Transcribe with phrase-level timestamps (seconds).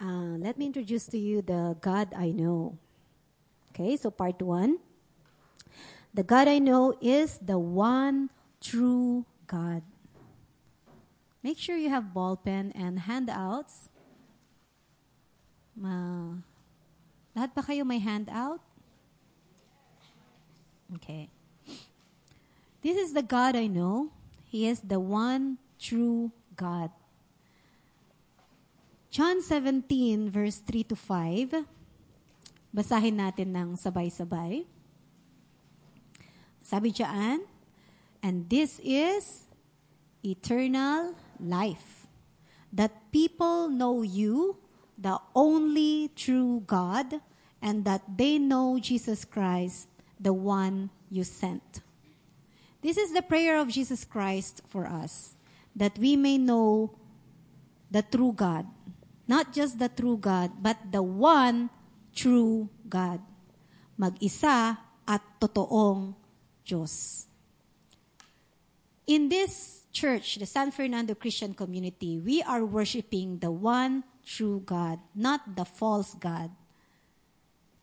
[0.00, 2.78] Uh, let me introduce to you the God I know.
[3.70, 4.78] Okay, so part one.
[6.14, 8.30] The God I know is the one
[8.60, 9.82] true God.
[11.42, 13.90] Make sure you have ball pen and handouts.
[15.74, 16.34] Ma
[17.34, 18.58] lahat ba kayo may handout?
[20.94, 21.30] Okay.
[22.82, 24.10] This is the God I know.
[24.46, 26.90] He is the one true God.
[29.10, 31.64] John 17, verse 3 to 5.
[32.76, 34.68] Basahin natin ng sabay-sabay.
[36.60, 37.40] Sabi dyan,
[38.20, 39.48] And this is
[40.20, 42.04] eternal life,
[42.68, 44.60] that people know you,
[45.00, 47.24] the only true God,
[47.62, 49.88] and that they know Jesus Christ,
[50.20, 51.80] the one you sent.
[52.82, 55.34] This is the prayer of Jesus Christ for us,
[55.74, 56.92] that we may know
[57.90, 58.66] the true God,
[59.28, 61.68] not just the true God, but the one
[62.16, 63.20] true God.
[64.00, 66.16] Mag-isa at totoong
[66.64, 67.28] Diyos.
[69.06, 75.00] In this church, the San Fernando Christian Community, we are worshiping the one true God,
[75.14, 76.50] not the false God.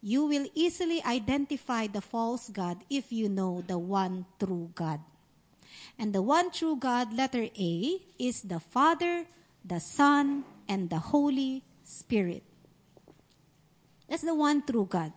[0.01, 5.01] You will easily identify the false God if you know the one true God.
[5.97, 9.25] And the one true God, letter A, is the Father,
[9.65, 12.43] the Son, and the Holy Spirit.
[14.09, 15.13] That's the one true God.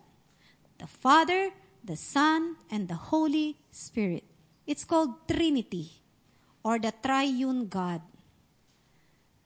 [0.77, 1.51] The Father,
[1.83, 4.23] the Son, and the Holy Spirit.
[4.65, 6.01] It's called Trinity
[6.63, 8.01] or the Triune God.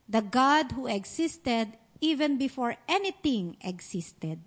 [0.08, 4.44] The God who existed even before anything existed.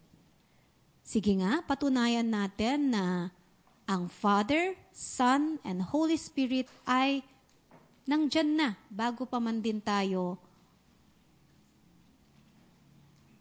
[1.07, 3.33] Sige nga, patunayan natin na
[3.87, 7.23] ang Father, Son, and Holy Spirit ay
[8.05, 10.37] nandyan na bago pa man din tayo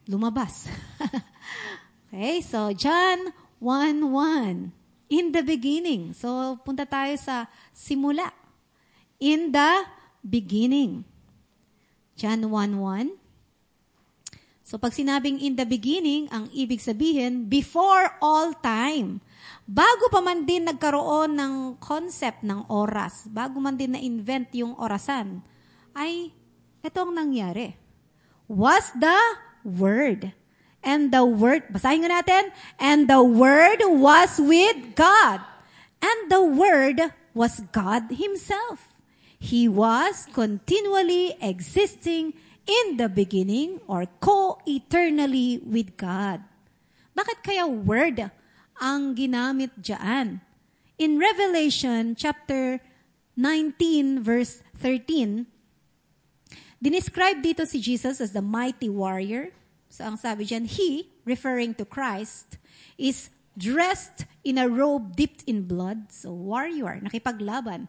[0.06, 0.70] lumabas.
[2.09, 4.72] okay, so John 1.1.
[5.06, 6.17] In the beginning.
[6.17, 8.33] So, punta tayo sa simula.
[9.21, 9.86] In the
[10.26, 11.05] beginning.
[12.17, 13.14] John 1.1.
[14.66, 19.22] So, pag sinabing in the beginning, ang ibig sabihin, before all time.
[19.70, 25.45] Bago pa man din nagkaroon ng concept ng oras, bago man din na-invent yung orasan,
[25.93, 26.33] ay
[26.82, 27.77] ito ang nangyari.
[28.49, 30.31] Was the Word.
[30.86, 35.42] And the Word, basahin nga natin, and the Word was with God.
[35.98, 38.93] And the Word was God Himself.
[39.42, 42.37] He was continually existing
[42.70, 46.45] in the beginning or co-eternally with God.
[47.17, 48.30] Bakit kaya Word
[48.77, 50.45] ang ginamit dyan?
[51.02, 52.80] In Revelation chapter
[53.36, 55.49] 19 verse 13,
[56.80, 59.55] Dinescribe dito si Jesus as the mighty warrior.
[59.89, 62.59] So ang sabi dyan, He, referring to Christ,
[62.99, 66.11] is dressed in a robe dipped in blood.
[66.11, 67.87] So warrior, nakipaglaban.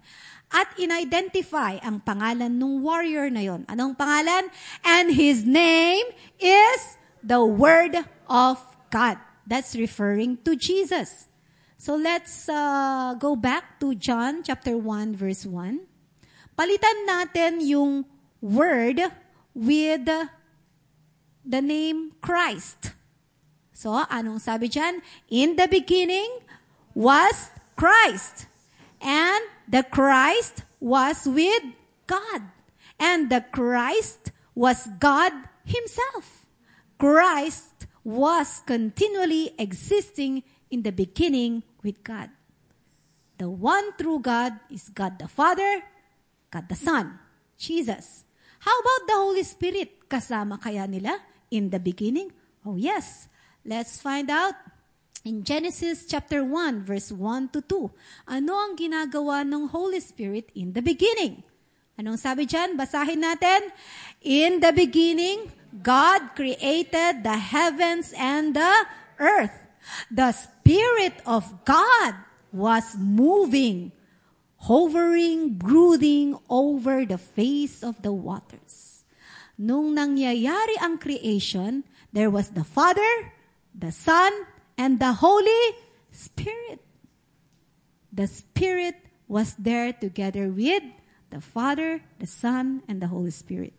[0.55, 3.67] At in-identify ang pangalan ng warrior na yon.
[3.67, 4.49] Anong pangalan?
[4.87, 6.07] And his name
[6.39, 7.99] is the Word
[8.31, 8.63] of
[8.95, 9.19] God.
[9.47, 11.27] That's referring to Jesus.
[11.77, 15.83] So let's uh, go back to John chapter 1 verse 1.
[16.57, 18.09] Palitan natin yung
[18.47, 19.01] word
[19.55, 22.95] with the name Christ.
[23.75, 25.03] So, anong sabi dyan?
[25.29, 26.47] In the beginning
[26.95, 28.47] was Christ.
[29.03, 31.63] And the Christ was with
[32.07, 32.43] God.
[32.97, 35.33] And the Christ was God
[35.67, 36.47] Himself.
[36.97, 42.31] Christ was continually existing in the beginning with God.
[43.37, 45.85] The one true God is God the Father,
[46.49, 47.21] God the Son,
[47.59, 48.26] Jesus.
[48.67, 50.11] How about the Holy Spirit?
[50.11, 51.15] Kasama kaya nila
[51.55, 52.35] in the beginning?
[52.67, 53.31] Oh yes.
[53.63, 54.59] Let's find out.
[55.27, 60.71] In Genesis chapter 1 verse 1 to 2, ano ang ginagawa ng Holy Spirit in
[60.71, 61.43] the beginning?
[61.99, 62.79] Anong sabi dyan?
[62.79, 63.75] Basahin natin.
[64.23, 65.51] In the beginning,
[65.83, 68.87] God created the heavens and the
[69.19, 69.55] earth.
[70.15, 72.23] The Spirit of God
[72.55, 73.96] was moving
[74.59, 79.05] hovering, brooding over the face of the waters.
[79.59, 83.33] Nung nangyayari ang creation, there was the Father,
[83.73, 84.33] the Son,
[84.77, 85.77] and the Holy
[86.13, 86.81] Spirit.
[88.13, 88.97] The Spirit
[89.29, 90.83] was there together with
[91.31, 93.73] the Father, the Son, and the Holy Spirit.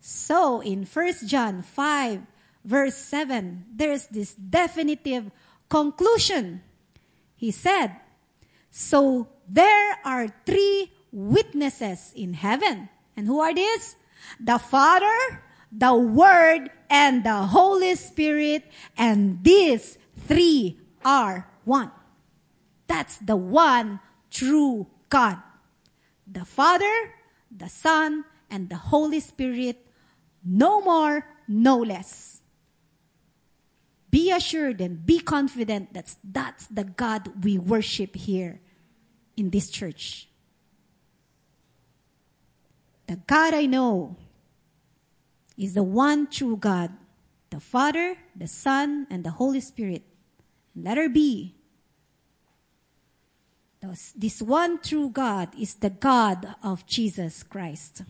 [0.00, 2.22] So, in 1 John 5,
[2.64, 5.30] verse 7, there's this definitive
[5.68, 6.62] conclusion.
[7.36, 7.96] He said,
[8.70, 12.88] So there are three witnesses in heaven.
[13.16, 13.96] And who are these?
[14.38, 15.42] The Father,
[15.72, 18.64] the Word, and the Holy Spirit,
[18.96, 21.90] and these three are one.
[22.86, 24.00] That's the one
[24.30, 25.38] true God.
[26.30, 27.14] The Father,
[27.54, 29.86] the Son, and the Holy Spirit,
[30.44, 32.40] no more, no less.
[34.10, 38.60] Be assured and be confident that that's the God we worship here
[39.38, 40.28] in this church.
[43.06, 44.16] The God I know
[45.56, 46.90] is the one true God,
[47.50, 50.02] the Father, the Son, and the Holy Spirit.
[50.76, 51.54] Let Letter B.
[54.16, 58.02] This one true God is the God of Jesus Christ.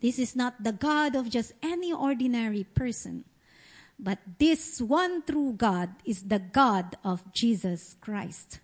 [0.00, 3.24] This is not the God of just any ordinary person,
[4.00, 8.58] but this one true God is the God of Jesus Christ.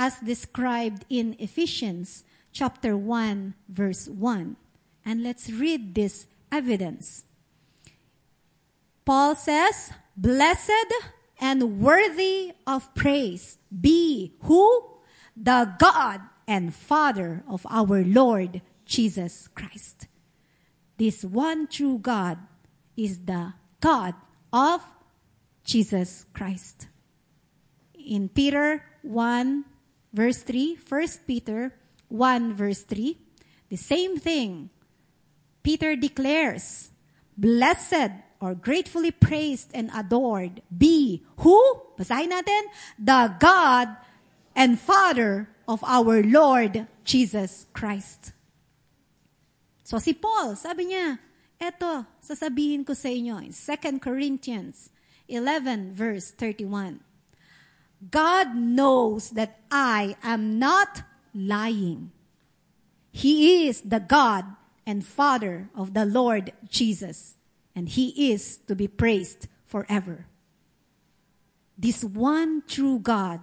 [0.00, 2.22] As described in Ephesians
[2.52, 4.54] chapter 1 verse 1.
[5.04, 7.24] And let's read this evidence.
[9.04, 10.94] Paul says, blessed
[11.40, 14.86] and worthy of praise be who?
[15.36, 20.06] The God and Father of our Lord Jesus Christ.
[20.96, 22.38] This one true God
[22.96, 24.14] is the God
[24.52, 24.80] of
[25.64, 26.86] Jesus Christ.
[27.94, 29.64] In Peter 1
[30.12, 31.74] verse 3, 1 Peter
[32.08, 33.16] 1 verse 3,
[33.68, 34.70] the same thing.
[35.62, 36.90] Peter declares,
[37.36, 38.10] Blessed
[38.40, 41.58] or gratefully praised and adored be who?
[41.98, 42.62] Basahin natin,
[42.98, 43.94] the God
[44.56, 48.32] and Father of our Lord Jesus Christ.
[49.84, 51.18] So si Paul, sabi niya,
[51.60, 54.90] eto, sasabihin ko sa inyo in 2 Corinthians
[55.28, 57.07] 11 verse 31.
[58.10, 61.02] God knows that I am not
[61.34, 62.12] lying.
[63.10, 64.44] He is the God
[64.86, 67.36] and Father of the Lord Jesus,
[67.74, 70.26] and He is to be praised forever.
[71.76, 73.40] This one true God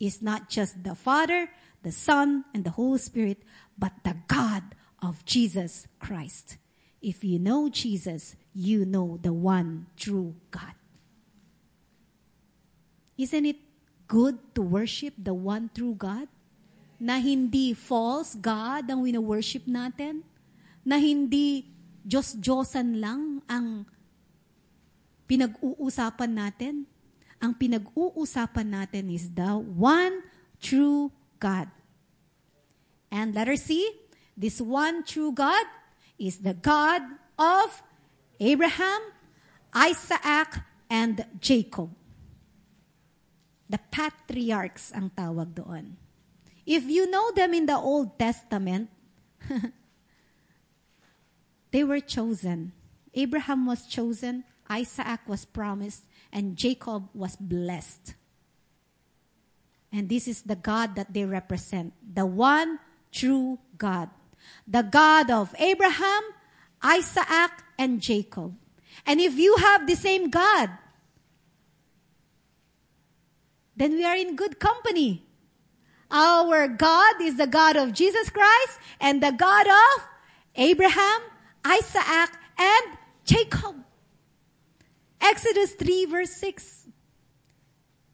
[0.00, 1.48] is not just the Father,
[1.82, 3.42] the Son, and the Holy Spirit,
[3.78, 6.56] but the God of Jesus Christ.
[7.00, 10.74] If you know Jesus, you know the one true God.
[13.18, 13.56] Isn't it
[14.12, 16.28] good to worship the one true God?
[17.00, 20.20] Na hindi false God ang wino-worship natin?
[20.84, 21.72] Na hindi
[22.04, 23.88] Diyos-Diyosan lang ang
[25.24, 26.84] pinag-uusapan natin?
[27.40, 30.20] Ang pinag-uusapan natin is the one
[30.60, 31.08] true
[31.40, 31.72] God.
[33.08, 34.02] And letter C,
[34.36, 35.66] This one true God
[36.18, 37.02] is the God
[37.38, 37.82] of
[38.40, 39.00] Abraham,
[39.74, 41.92] Isaac, and Jacob.
[43.72, 45.96] The patriarchs ang tawag doon.
[46.68, 48.92] If you know them in the Old Testament,
[51.72, 52.76] they were chosen.
[53.16, 58.12] Abraham was chosen, Isaac was promised, and Jacob was blessed.
[59.88, 62.80] And this is the God that they represent, the one
[63.12, 64.08] true God
[64.66, 66.22] the God of Abraham,
[66.82, 68.54] Isaac, and Jacob.
[69.06, 70.70] And if you have the same God,
[73.76, 75.24] then we are in good company.
[76.10, 80.08] Our God is the God of Jesus Christ and the God of
[80.56, 81.20] Abraham,
[81.64, 83.76] Isaac, and Jacob.
[85.20, 86.88] Exodus 3 verse 6.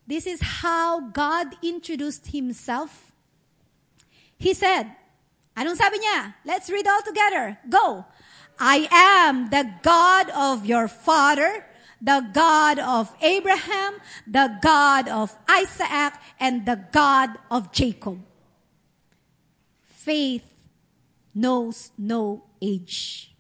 [0.06, 3.12] This is how God introduced himself.
[4.38, 4.94] He said,
[5.58, 6.34] Anong sabi niya?
[6.46, 7.58] Let's read all together.
[7.68, 8.06] Go.
[8.60, 11.66] I am the God of your father,
[12.00, 18.22] the God of Abraham, the God of Isaac, and the God of Jacob.
[19.82, 20.46] Faith
[21.34, 23.34] knows no age.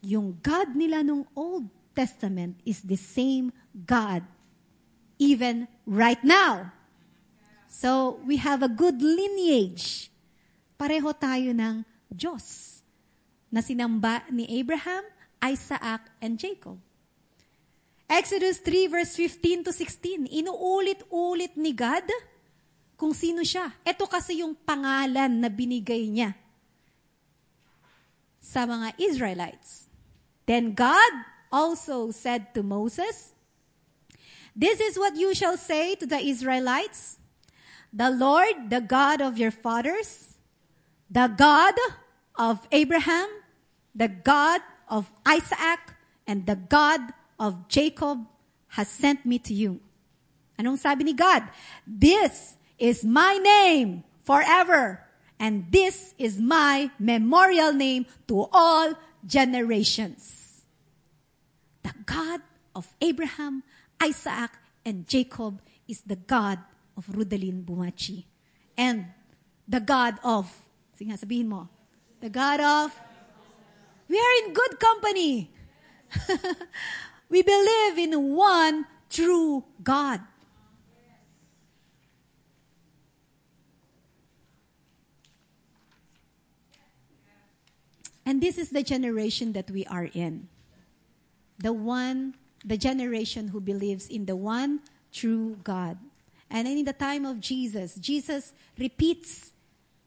[0.00, 4.24] Yung God nila nung Old Testament is the same God
[5.20, 6.72] even right now.
[7.68, 10.08] So we have a good lineage
[10.80, 12.80] pareho tayo ng Diyos
[13.52, 15.04] na sinamba ni Abraham,
[15.44, 16.80] Isaac, and Jacob.
[18.10, 22.10] Exodus 3 verse 15 to 16, inuulit-ulit ni God
[22.98, 23.70] kung sino siya.
[23.86, 26.34] Ito kasi yung pangalan na binigay niya
[28.42, 29.86] sa mga Israelites.
[30.50, 31.12] Then God
[31.54, 33.30] also said to Moses,
[34.58, 37.22] This is what you shall say to the Israelites,
[37.94, 40.34] The Lord, the God of your fathers,
[41.06, 41.78] the God
[42.34, 43.30] of Abraham,
[43.94, 45.94] the God of Isaac,
[46.26, 48.20] and the God of Jacob
[48.76, 49.80] has sent me to you.
[50.60, 51.48] Anong sabi ni God?
[51.88, 55.00] This is my name forever.
[55.40, 58.92] And this is my memorial name to all
[59.24, 60.60] generations.
[61.80, 62.44] The God
[62.76, 63.64] of Abraham,
[63.96, 64.52] Isaac,
[64.84, 66.60] and Jacob is the God
[66.92, 68.28] of Rudalin Bumachi.
[68.76, 69.08] And
[69.66, 70.44] the God of,
[70.92, 71.72] sige sabihin mo,
[72.20, 72.92] the God of,
[74.12, 75.48] we are in good company.
[77.30, 80.20] we believe in one true God.
[88.26, 90.48] And this is the generation that we are in.
[91.58, 92.34] The one,
[92.64, 94.80] the generation who believes in the one
[95.12, 95.98] true God.
[96.50, 99.52] And in the time of Jesus, Jesus repeats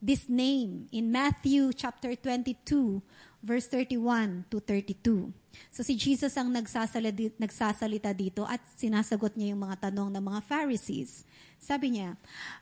[0.01, 3.01] this name in Matthew chapter 22,
[3.43, 5.33] verse 31 to 32.
[5.69, 11.25] So si Jesus ang nagsasalita, dito at sinasagot niya yung mga tanong ng mga Pharisees.
[11.57, 12.17] Sabi niya,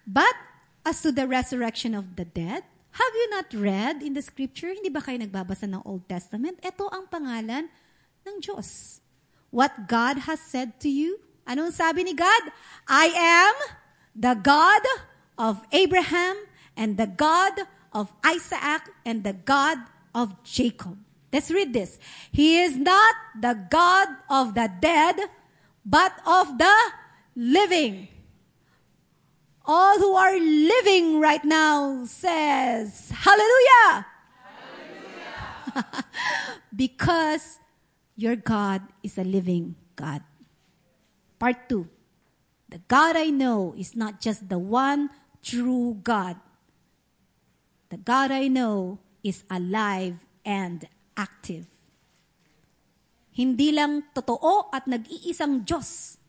[0.07, 0.35] But
[0.83, 4.71] as to the resurrection of the dead, have you not read in the scripture?
[4.71, 6.59] Hindi ba kayo nagbabasa ng Old Testament?
[6.59, 7.71] Ito ang pangalan
[8.27, 8.99] ng Diyos.
[9.51, 11.19] What God has said to you,
[11.51, 12.53] Anong sabi ni God?
[12.85, 13.55] I am
[14.13, 14.83] the God
[15.37, 16.37] of Abraham
[16.77, 19.81] and the God of Isaac and the God
[20.13, 20.95] of Jacob.
[21.31, 21.97] Let's read this.
[22.31, 25.15] He is not the God of the dead,
[25.85, 26.75] but of the
[27.35, 28.07] living.
[29.63, 34.05] All who are living right now says, Hallelujah!
[36.75, 37.59] Because
[38.15, 40.21] your God is a living God.
[41.39, 41.87] Part 2.
[42.69, 45.09] The God I know is not just the one
[45.43, 46.37] true God.
[47.89, 51.67] The God I know is alive and active.
[53.31, 56.19] Hindi lang totoo at nag-iisang Diyos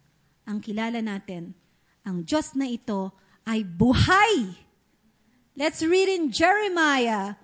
[0.46, 1.54] ang kilala natin.
[2.06, 3.14] Ang Diyos na ito
[3.46, 4.54] ay buhay.
[5.58, 7.34] Let's read in Jeremiah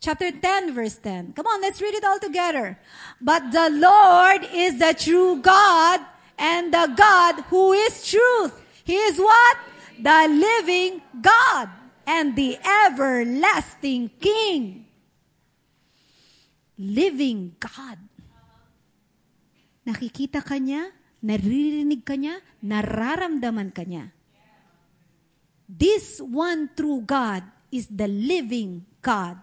[0.00, 1.32] chapter 10 verse 10.
[1.32, 2.76] Come on, let's read it all together.
[3.20, 6.00] But the Lord is the true God
[6.36, 8.60] and the God who is truth.
[8.84, 9.56] He is what?
[9.96, 11.68] The living God
[12.06, 14.83] and the everlasting King.
[16.78, 17.98] Living God.
[19.84, 20.90] Nakikita ka niya,
[21.20, 24.10] naririnig ka niya, nararamdaman ka niya.
[25.68, 29.40] This one true God is the living God.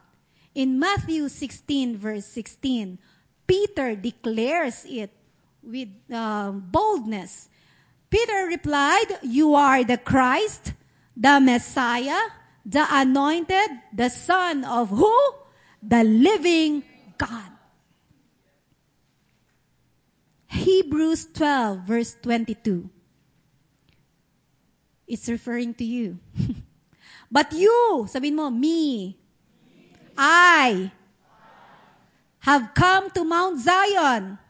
[0.54, 3.00] In Matthew 16 verse 16,
[3.48, 5.12] Peter declares it
[5.64, 7.50] with uh, boldness.
[8.10, 10.74] Peter replied, You are the Christ,
[11.16, 12.34] the Messiah,
[12.66, 15.16] the anointed, the Son of who?
[15.82, 16.84] The living
[17.22, 17.54] God.
[20.50, 22.90] Hebrews 12, verse 22.
[25.06, 26.18] It's referring to you.
[27.32, 29.18] but you, sabihin mo, me,
[30.18, 30.90] I
[32.42, 34.42] have come to Mount Zion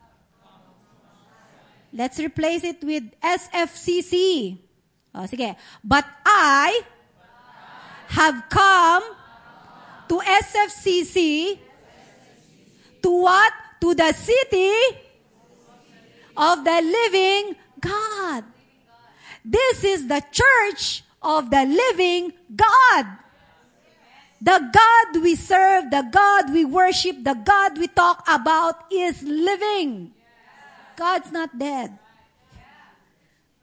[1.92, 4.58] Let's replace it with SFCC.
[5.13, 5.56] Oh, sige.
[5.84, 6.82] But I
[8.16, 9.04] have come
[10.08, 11.60] to SFCC
[13.03, 13.53] to what?
[13.81, 14.74] To the city
[16.38, 18.43] of the living God.
[19.43, 23.05] This is the church of the living God.
[24.41, 30.13] The God we serve, the God we worship, the God we talk about is living.
[30.96, 31.98] God's not dead.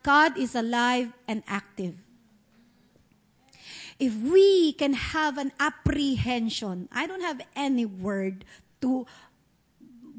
[0.03, 1.95] God is alive and active.
[3.99, 8.45] If we can have an apprehension, I don't have any word
[8.81, 9.07] to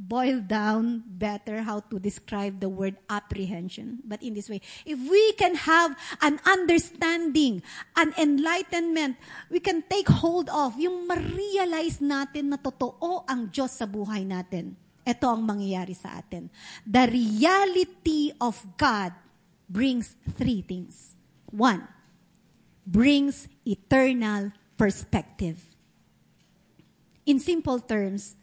[0.09, 4.01] boil down better how to describe the word apprehension.
[4.01, 5.93] But in this way, if we can have
[6.25, 7.61] an understanding,
[7.93, 9.21] an enlightenment,
[9.53, 14.73] we can take hold of yung ma-realize natin na totoo ang Diyos sa buhay natin
[15.09, 16.53] ito ang mangyayari sa atin.
[16.85, 19.09] The reality of God
[19.65, 21.17] brings three things.
[21.49, 21.81] One,
[22.85, 25.57] brings eternal perspective.
[27.25, 28.37] In simple terms,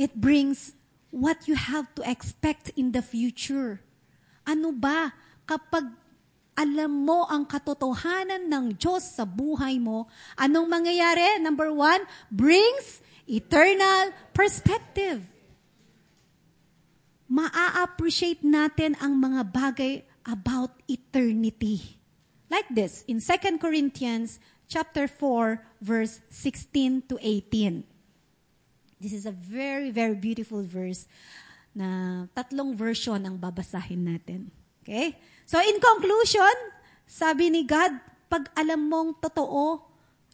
[0.00, 0.72] it brings
[1.12, 3.84] what you have to expect in the future.
[4.48, 5.12] Ano ba
[5.44, 5.86] kapag
[6.56, 10.08] alam mo ang katotohanan ng Diyos sa buhay mo,
[10.40, 11.38] anong mangyayari?
[11.38, 12.02] Number one,
[12.32, 15.32] brings eternal perspective
[17.32, 21.96] maa-appreciate natin ang mga bagay about eternity.
[22.52, 24.36] Like this, in 2 Corinthians
[24.68, 27.88] chapter 4, verse 16 to 18.
[29.02, 31.10] This is a very, very beautiful verse
[31.74, 34.54] na tatlong version ang babasahin natin.
[34.86, 35.18] Okay?
[35.42, 36.54] So in conclusion,
[37.02, 37.98] sabi ni God,
[38.30, 39.82] pag alam mong totoo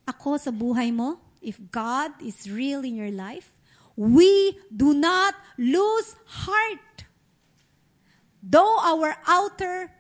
[0.05, 3.57] ako sa buhay mo, if God is real in your life,
[3.97, 6.13] we do not lose
[6.45, 7.09] heart.
[8.45, 9.97] Though our outer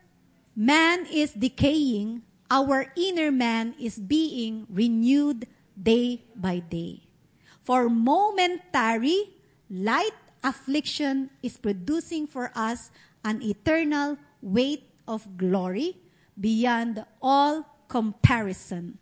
[0.53, 2.21] man is decaying,
[2.53, 7.08] our inner man is being renewed day by day.
[7.69, 9.29] For momentary,
[9.69, 12.89] light affliction is producing for us
[13.23, 16.01] an eternal weight of glory
[16.41, 18.97] beyond all comparison.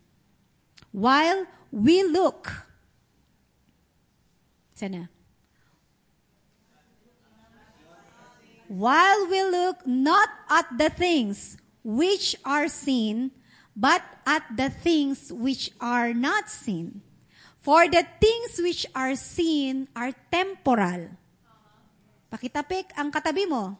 [0.91, 2.67] While we look,
[4.75, 5.07] sana,
[8.67, 11.55] while we look not at the things
[11.85, 13.31] which are seen,
[13.77, 17.06] but at the things which are not seen.
[17.67, 21.11] For the things which are seen are temporal.
[22.31, 23.75] Pakitapik ang katabi mo.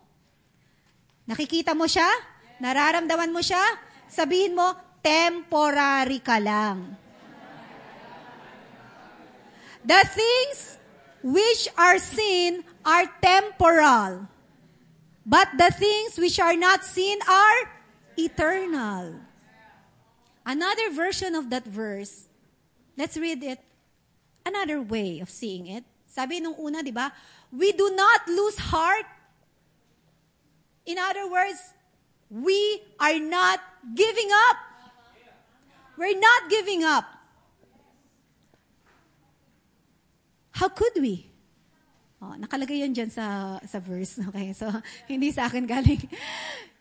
[1.24, 2.12] Nakikita mo siya?
[2.60, 3.64] Nararamdaman mo siya?
[4.12, 7.00] Sabihin mo, temporary ka lang.
[9.88, 10.76] The things
[11.24, 14.28] which are seen are temporal.
[15.24, 17.60] But the things which are not seen are
[18.20, 19.24] eternal.
[20.44, 22.28] Another version of that verse,
[23.00, 23.64] let's read it.
[24.48, 25.84] Another way of seeing it.
[26.08, 27.12] Sabi nung una, di ba?
[27.52, 29.04] We do not lose heart.
[30.88, 31.76] In other words,
[32.32, 33.60] we are not
[33.92, 34.56] giving up.
[36.00, 37.04] We're not giving up.
[40.56, 41.28] How could we?
[42.24, 44.16] Oh, nakalagay yun dyan sa, sa verse.
[44.32, 44.72] Okay, so
[45.12, 46.08] hindi sa akin galing.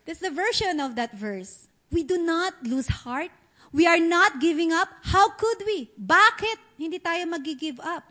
[0.06, 1.66] That's the version of that verse.
[1.90, 3.34] We do not lose heart.
[3.72, 4.88] We are not giving up.
[5.02, 5.90] How could we?
[5.98, 8.04] Bakit hindi tayo mag-give up?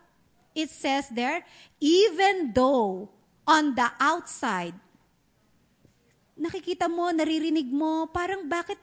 [0.56, 1.44] It says there,
[1.84, 3.12] even though
[3.44, 4.74] on the outside,
[6.40, 8.80] nakikita mo, naririnig mo, parang bakit,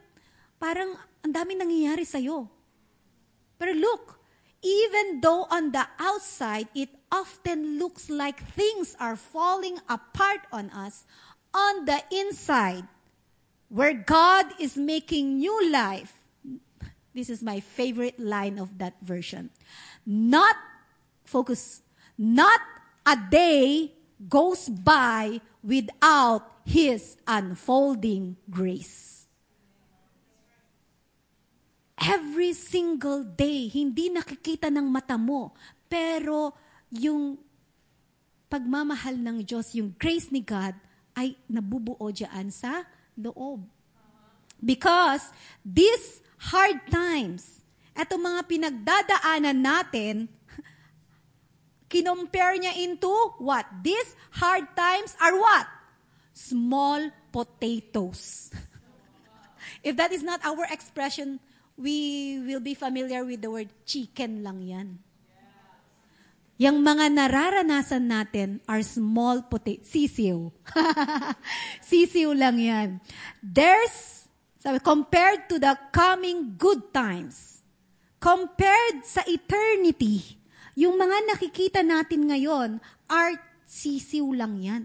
[0.60, 2.48] parang ang dami nangyayari sa'yo.
[3.56, 4.20] Pero look,
[4.60, 11.04] even though on the outside it often looks like things are falling apart on us,
[11.52, 12.88] on the inside,
[13.68, 16.21] where God is making new life,
[17.14, 19.50] this is my favorite line of that version.
[20.06, 20.56] Not,
[21.24, 21.82] focus,
[22.16, 22.60] not
[23.06, 23.92] a day
[24.28, 29.12] goes by without His unfolding grace
[32.02, 35.54] every single day, hindi nakikita ng mata mo,
[35.86, 36.50] pero
[36.90, 37.38] yung
[38.50, 40.74] pagmamahal ng Diyos, yung grace ni God,
[41.14, 42.82] ay nabubuo dyan sa
[43.14, 43.62] loob.
[44.58, 45.30] Because
[45.62, 47.62] these hard times,
[47.94, 50.16] eto mga pinagdadaanan natin,
[51.92, 53.68] kinompare niya into what?
[53.84, 55.68] These hard times are what?
[56.32, 58.50] Small potatoes.
[59.86, 61.42] If that is not our expression
[61.76, 64.88] we will be familiar with the word chicken lang yan.
[66.60, 70.52] Yang mga nararanasan natin are small potato, sisiw.
[71.90, 72.88] sisiw lang yan.
[73.42, 74.21] There's,
[74.62, 77.66] sabi, compared to the coming good times,
[78.22, 80.38] compared sa eternity,
[80.78, 82.78] yung mga nakikita natin ngayon
[83.10, 83.34] are
[83.66, 84.84] sisiw lang yan.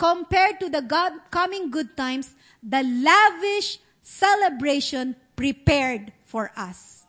[0.00, 2.32] Compared to the God, coming good times,
[2.64, 7.04] the lavish celebration prepared for us.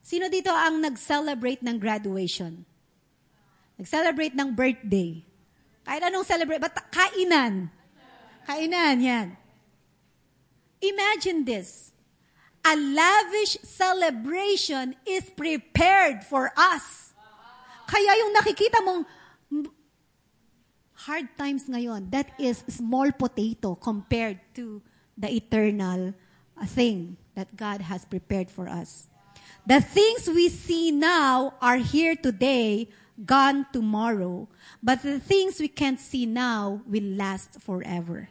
[0.00, 2.64] Sino dito ang nag-celebrate ng graduation?
[3.76, 5.20] Nag-celebrate ng birthday.
[5.84, 7.68] Kahit anong celebrate, but kainan.
[8.48, 9.28] Kainan, yan.
[10.80, 11.92] Imagine this.
[12.64, 17.14] A lavish celebration is prepared for us.
[17.88, 19.02] Kaya yung nakikita mong
[20.92, 24.82] hard times ngayon, that is small potato compared to
[25.16, 26.12] the eternal
[26.74, 29.08] thing that God has prepared for us.
[29.64, 32.88] The things we see now are here today,
[33.24, 34.48] gone tomorrow.
[34.82, 38.28] But the things we can't see now will last forever.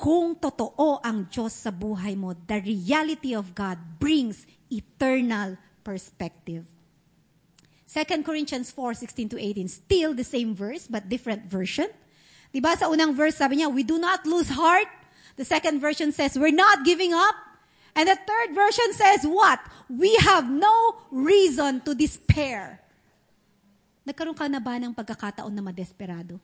[0.00, 6.64] Kung totoo ang Diyos sa buhay mo, the reality of God brings eternal perspective.
[7.84, 11.92] 2 Corinthians 4, 16 to 18, still the same verse, but different version.
[12.48, 14.88] Diba sa unang verse, sabi niya, we do not lose heart,
[15.40, 17.32] The second version says, we're not giving up.
[17.96, 19.56] And the third version says what?
[19.88, 22.76] We have no reason to despair.
[24.04, 26.36] Nagkaroon ka na ba ng pagkakataon na madesperado?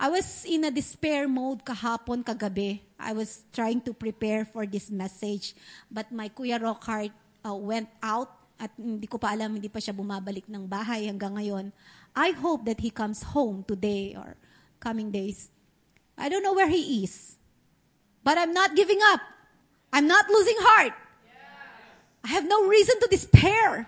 [0.00, 2.80] I was in a despair mode kahapon, kagabi.
[2.96, 5.52] I was trying to prepare for this message.
[5.92, 7.12] But my Kuya Rockhart
[7.44, 11.36] uh, went out at hindi ko pa alam, hindi pa siya bumabalik ng bahay hanggang
[11.36, 11.68] ngayon.
[12.16, 14.40] I hope that he comes home today or
[14.80, 15.52] coming days.
[16.16, 17.36] I don't know where he is.
[18.24, 19.20] But I'm not giving up.
[19.92, 20.96] I'm not losing heart.
[22.24, 23.84] I have no reason to despair.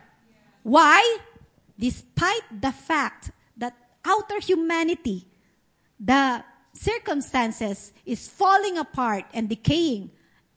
[0.60, 1.00] Why?
[1.80, 3.72] Despite the fact that
[4.04, 5.31] outer humanity,
[6.02, 6.42] the
[6.74, 10.10] circumstances is falling apart and decaying,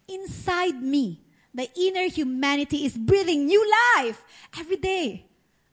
[0.09, 1.21] inside me,
[1.53, 3.61] the inner humanity is breathing new
[3.93, 4.25] life
[4.57, 5.29] every day.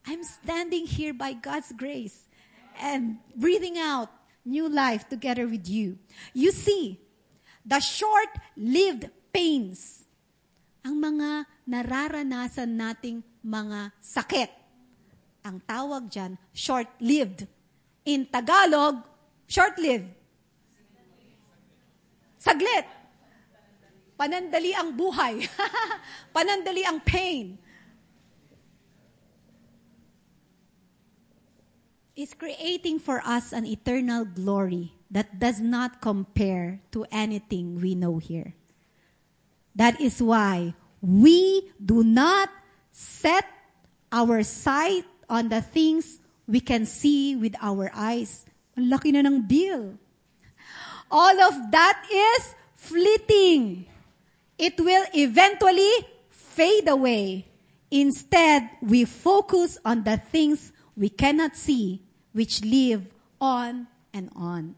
[0.06, 2.28] I'm standing here by God's grace
[2.76, 4.12] and breathing out
[4.44, 5.98] new life together with you.
[6.34, 7.00] You see,
[7.64, 10.04] the short-lived pains,
[10.84, 14.50] ang mga nararanasan nating mga sakit.
[15.46, 17.46] Ang tawag dyan, short-lived.
[18.02, 19.11] In Tagalog,
[19.52, 20.08] short-lived.
[22.40, 22.88] Saglit.
[24.16, 25.44] Panandali ang buhay.
[26.36, 27.60] Panandali ang pain.
[32.12, 38.18] is creating for us an eternal glory that does not compare to anything we know
[38.18, 38.54] here.
[39.74, 42.50] That is why we do not
[42.92, 43.44] set
[44.12, 48.44] our sight on the things we can see with our eyes.
[48.76, 49.96] Ang laki na ng bill.
[51.12, 53.84] All of that is fleeting.
[54.56, 57.44] It will eventually fade away.
[57.92, 62.00] Instead, we focus on the things we cannot see,
[62.32, 64.76] which live on and on.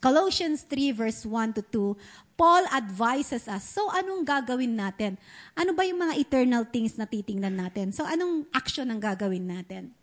[0.00, 5.16] Colossians 3 verse 1 to 2, Paul advises us, so anong gagawin natin?
[5.56, 7.96] Ano ba yung mga eternal things na titingnan natin?
[7.96, 9.95] So anong action ang gagawin natin?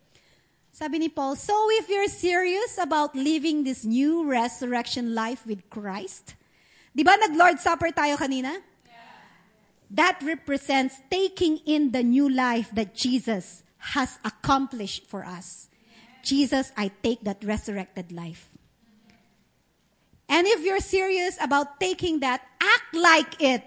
[0.73, 6.33] Sabi ni Paul, so if you're serious about living this new resurrection life with Christ,
[6.97, 8.57] di ba nag-Lord Supper tayo kanina?
[9.93, 13.61] That represents taking in the new life that Jesus
[13.93, 15.69] has accomplished for us.
[16.25, 18.49] Jesus, I take that resurrected life.
[20.25, 23.61] And if you're serious about taking that, act like it.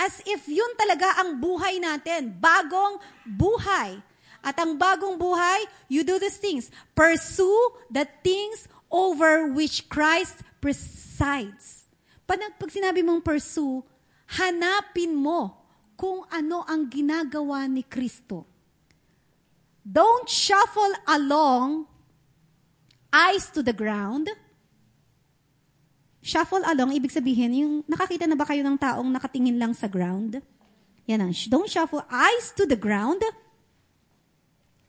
[0.00, 2.40] As if yun talaga ang buhay natin.
[2.40, 4.00] Bagong buhay.
[4.46, 6.70] At ang bagong buhay, you do these things.
[6.94, 11.90] Pursue the things over which Christ presides.
[12.30, 13.82] Pag, pag sinabi mong pursue,
[14.38, 15.58] hanapin mo
[15.98, 18.46] kung ano ang ginagawa ni Kristo.
[19.82, 21.90] Don't shuffle along,
[23.10, 24.30] eyes to the ground.
[26.22, 30.38] Shuffle along, ibig sabihin, yung nakakita na ba kayo ng taong nakatingin lang sa ground?
[31.06, 33.22] Yan ang, don't shuffle eyes to the ground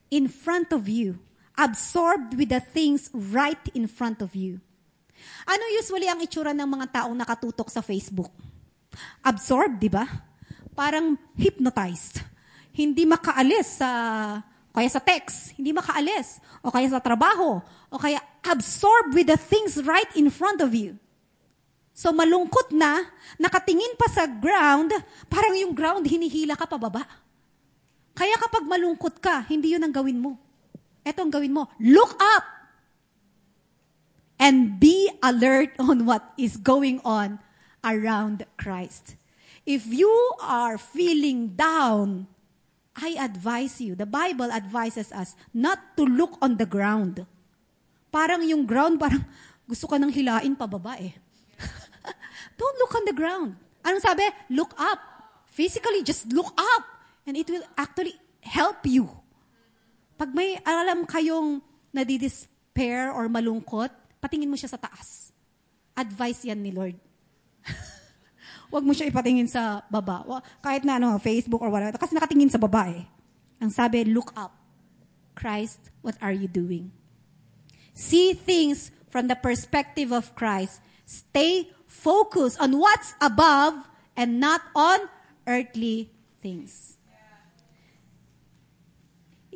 [0.09, 1.19] in front of you,
[1.57, 4.61] absorbed with the things right in front of you.
[5.49, 8.29] Ano usually ang itsura ng mga taong nakatutok sa Facebook?
[9.25, 10.05] Absorbed, di ba?
[10.77, 12.21] Parang hypnotized.
[12.71, 13.89] Hindi makaalis sa
[14.77, 16.37] kaya sa text, hindi makaalis.
[16.61, 17.57] O kaya sa trabaho.
[17.89, 21.01] O kaya absorb with the things right in front of you.
[21.97, 23.09] So malungkot na,
[23.41, 24.93] nakatingin pa sa ground,
[25.25, 27.09] parang yung ground hinihila ka pababa.
[28.17, 30.41] Kaya kapag malungkot ka, hindi yun ang gawin mo.
[31.05, 31.69] Ito ang gawin mo.
[31.77, 32.45] Look up!
[34.41, 37.37] And be alert on what is going on
[37.85, 39.13] around Christ.
[39.69, 40.09] If you
[40.41, 42.25] are feeling down,
[42.97, 47.21] I advise you, the Bible advises us not to look on the ground.
[48.09, 49.21] Parang yung ground, parang
[49.69, 51.13] gusto ka nang hilain pababa eh.
[52.57, 53.53] Don't look on the ground.
[53.85, 54.25] Anong sabi?
[54.49, 54.97] Look up.
[55.45, 56.96] Physically, just look up.
[57.27, 59.11] And it will actually help you.
[60.15, 61.59] Pag may alam kayong
[61.91, 63.91] nadidespair or malungkot,
[64.23, 65.35] patingin mo siya sa taas.
[65.93, 66.95] Advice yan ni Lord.
[68.71, 70.23] Huwag mo siya ipatingin sa baba.
[70.63, 71.99] Kahit na ano, Facebook or whatever.
[71.99, 73.03] Kasi nakatingin sa baba eh.
[73.59, 74.55] Ang sabi, look up.
[75.37, 76.89] Christ, what are you doing?
[77.93, 80.81] See things from the perspective of Christ.
[81.05, 83.85] Stay focused on what's above
[84.17, 85.05] and not on
[85.45, 86.09] earthly
[86.41, 86.96] things.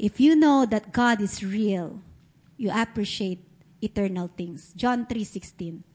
[0.02, 2.02] If you know that God is real,
[2.58, 3.46] you appreciate
[3.86, 4.74] eternal things.
[4.74, 5.86] John 3:16.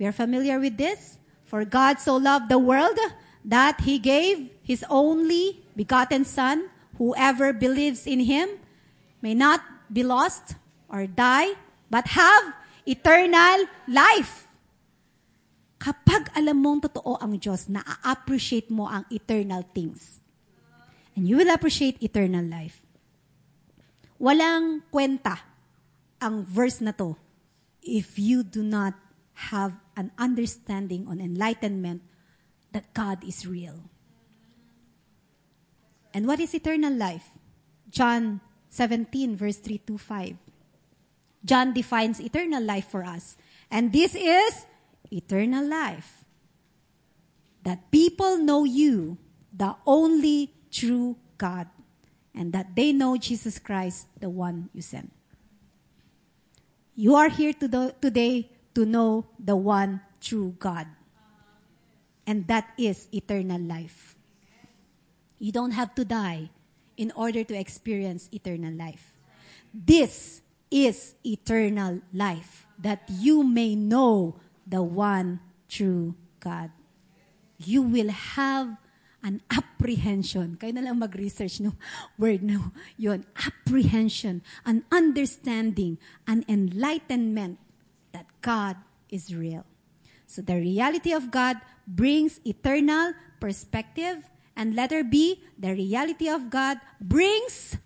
[0.00, 1.20] We are familiar with this?
[1.44, 2.96] For God so loved the world
[3.44, 6.72] that he gave his only begotten Son.
[6.96, 8.48] Whoever believes in him
[9.20, 9.60] may not
[9.92, 10.56] be lost
[10.88, 11.52] or die,
[11.92, 12.56] but have
[12.88, 14.48] eternal life.
[15.76, 20.24] Kapag alam mong totoo ang Diyos, na-appreciate mo ang eternal things.
[21.12, 22.81] And you will appreciate eternal life.
[24.22, 25.42] Walang kwenta
[26.22, 27.18] ang verse na to
[27.82, 28.94] if you do not
[29.50, 32.06] have an understanding on enlightenment
[32.70, 33.90] that God is real.
[36.14, 37.34] And what is eternal life?
[37.90, 40.36] John 17, verse 3 to 5.
[41.44, 43.36] John defines eternal life for us.
[43.70, 44.66] And this is
[45.10, 46.24] eternal life.
[47.64, 49.18] That people know you,
[49.52, 51.66] the only true God,
[52.34, 55.12] and that they know Jesus Christ, the one you sent.
[56.94, 60.86] You are here to the, today to know the one true God.
[62.26, 64.14] And that is eternal life.
[65.38, 66.50] You don't have to die
[66.96, 69.12] in order to experience eternal life.
[69.74, 76.70] This is eternal life, that you may know the one true God.
[77.58, 78.76] You will have
[79.22, 80.58] an apprehension.
[80.58, 81.78] Kayo na lang mag-research no
[82.18, 82.74] word no.
[82.98, 87.62] Yun, apprehension, an understanding, an enlightenment
[88.10, 88.76] that God
[89.08, 89.64] is real.
[90.26, 94.28] So the reality of God brings eternal perspective.
[94.52, 97.76] And letter B, the reality of God brings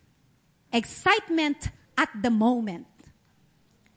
[0.72, 2.86] excitement at the moment.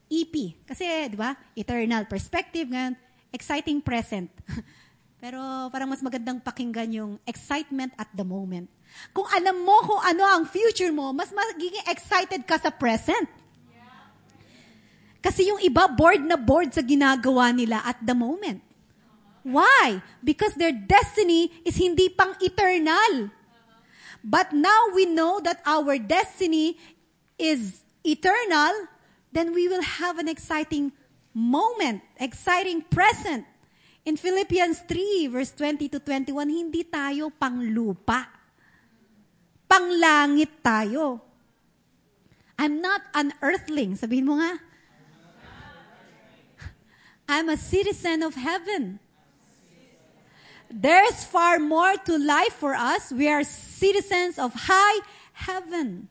[0.10, 0.34] EP.
[0.66, 2.98] Kasi, di ba, eternal perspective, ngayon,
[3.34, 4.30] exciting present.
[5.20, 8.72] Pero parang mas magandang pakinggan yung excitement at the moment.
[9.12, 13.28] Kung alam mo kung ano ang future mo, mas magiging excited ka sa present.
[15.20, 18.64] Kasi yung iba, bored na bored sa ginagawa nila at the moment.
[19.44, 20.00] Why?
[20.24, 23.28] Because their destiny is hindi pang eternal.
[24.24, 26.80] But now we know that our destiny
[27.36, 28.88] is eternal,
[29.36, 30.96] then we will have an exciting
[31.36, 33.48] moment, exciting present.
[34.10, 38.26] In Philippians 3, verse 20 to 21, hindi tayo panglupa.
[39.70, 41.22] Panglangit tayo.
[42.58, 43.94] I'm not an earthling.
[43.94, 44.58] Sabihin mo nga.
[47.30, 48.98] I'm a citizen of heaven.
[50.74, 53.14] There's far more to life for us.
[53.14, 55.06] We are citizens of high
[55.38, 56.10] heaven.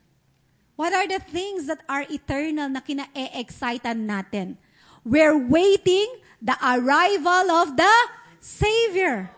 [0.79, 4.55] What are the things that are eternal na kina-e-excitan natin?
[5.03, 6.07] We're waiting
[6.43, 7.97] the arrival of the
[8.39, 9.31] Savior,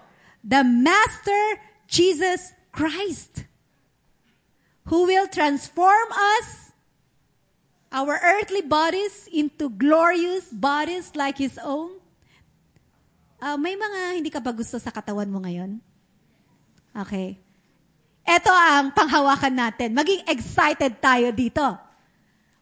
[0.44, 3.44] the Master Jesus Christ,
[4.86, 6.72] who will transform us,
[7.90, 11.98] our earthly bodies, into glorious bodies like His own.
[13.40, 15.80] Uh, may mga hindi ka ba gusto sa katawan mo ngayon?
[16.92, 17.40] Okay.
[18.28, 19.96] Ito ang panghawakan natin.
[19.96, 21.64] Maging excited tayo dito.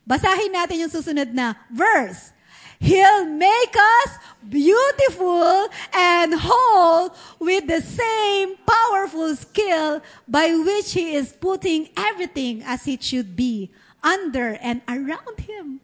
[0.09, 2.33] Basahin natin yung susunod na verse.
[2.81, 4.11] He'll make us
[4.49, 12.87] beautiful and whole with the same powerful skill by which He is putting everything as
[12.87, 13.71] it should be
[14.03, 15.81] under and around Him.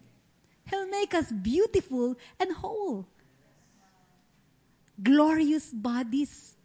[0.69, 3.05] He'll make us beautiful and whole.
[5.03, 6.55] Glorious bodies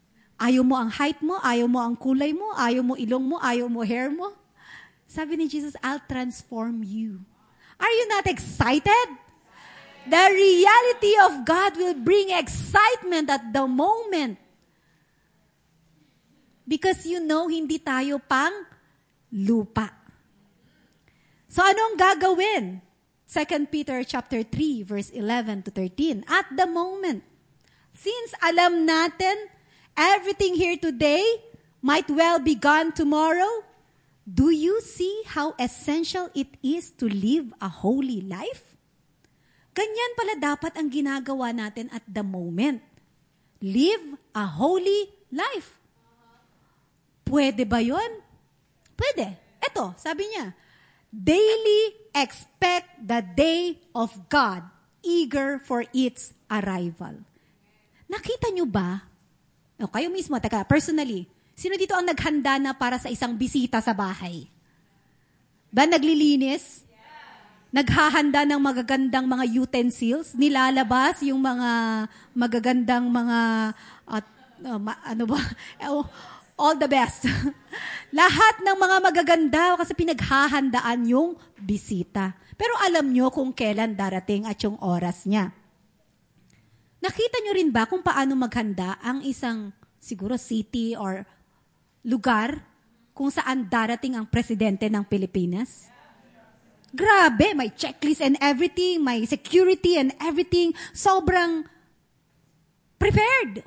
[0.40, 3.69] Ayaw mo ang height mo, ayaw mo ang kulay mo, ayaw mo ilong mo, ayaw
[3.69, 4.33] mo hair mo.
[5.05, 7.21] Sabi ni Jesus, I'll transform you.
[7.77, 9.19] Are you not excited?
[10.09, 14.39] The reality of God will bring excitement at the moment.
[16.67, 18.55] Because you know, hindi tayo pang
[19.35, 19.91] lupa.
[21.51, 22.81] So anong gagawin?
[23.27, 26.25] 2 Peter chapter 3 verse 11 to 13.
[26.27, 27.23] At the moment,
[27.95, 29.51] since alam natin
[30.01, 31.23] Everything here today
[31.83, 33.65] might well be gone tomorrow.
[34.25, 38.69] Do you see how essential it is to live a holy life?
[39.70, 42.83] Ganyan pala dapat ang ginagawa natin at the moment.
[43.62, 45.78] Live a holy life.
[47.22, 48.24] Pwede ba yon?
[48.98, 49.38] Pwede.
[49.61, 50.56] Ito, sabi niya,
[51.12, 54.66] daily expect the day of God,
[55.04, 57.22] eager for its arrival.
[58.11, 59.11] Nakita niyo ba
[59.80, 61.24] o, kayo mismo, teka, personally,
[61.56, 64.44] sino dito ang naghanda na para sa isang bisita sa bahay?
[65.72, 66.85] Ba naglilinis?
[67.70, 70.35] Naghahanda ng magagandang mga utensils?
[70.35, 71.70] Nilalabas yung mga
[72.35, 73.38] magagandang mga,
[74.11, 74.26] at,
[74.66, 75.38] uh, ma, ano ba?
[75.87, 76.02] Oh,
[76.59, 77.30] all the best.
[78.20, 82.35] Lahat ng mga magaganda kasi pinaghahandaan yung bisita.
[82.59, 85.54] Pero alam nyo kung kailan darating at yung oras niya.
[87.00, 91.24] Nakita nyo rin ba kung paano maghanda ang isang siguro city or
[92.04, 92.66] lugar
[93.14, 95.88] kung saan darating ang presidente ng Pilipinas?
[96.90, 100.74] Grabe, may checklist and everything, may security and everything.
[100.90, 101.62] Sobrang
[102.98, 103.62] prepared.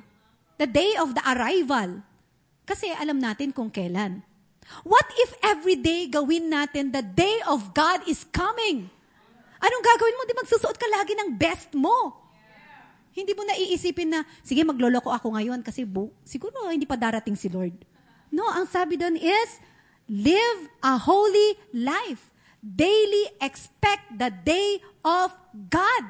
[0.60, 2.04] The day of the arrival.
[2.68, 4.20] Kasi alam natin kung kailan.
[4.84, 8.88] What if every day gawin natin the day of God is coming?
[9.60, 10.22] Anong gagawin mo?
[10.28, 12.24] Di magsusuot ka lagi ng best mo.
[13.14, 17.46] Hindi mo naiisipin na, sige, magloloko ako ngayon kasi bu- siguro hindi pa darating si
[17.46, 17.72] Lord.
[18.34, 19.62] No, ang sabi doon is,
[20.10, 22.33] live a holy life.
[22.64, 25.36] Daily expect the day of
[25.68, 26.04] God.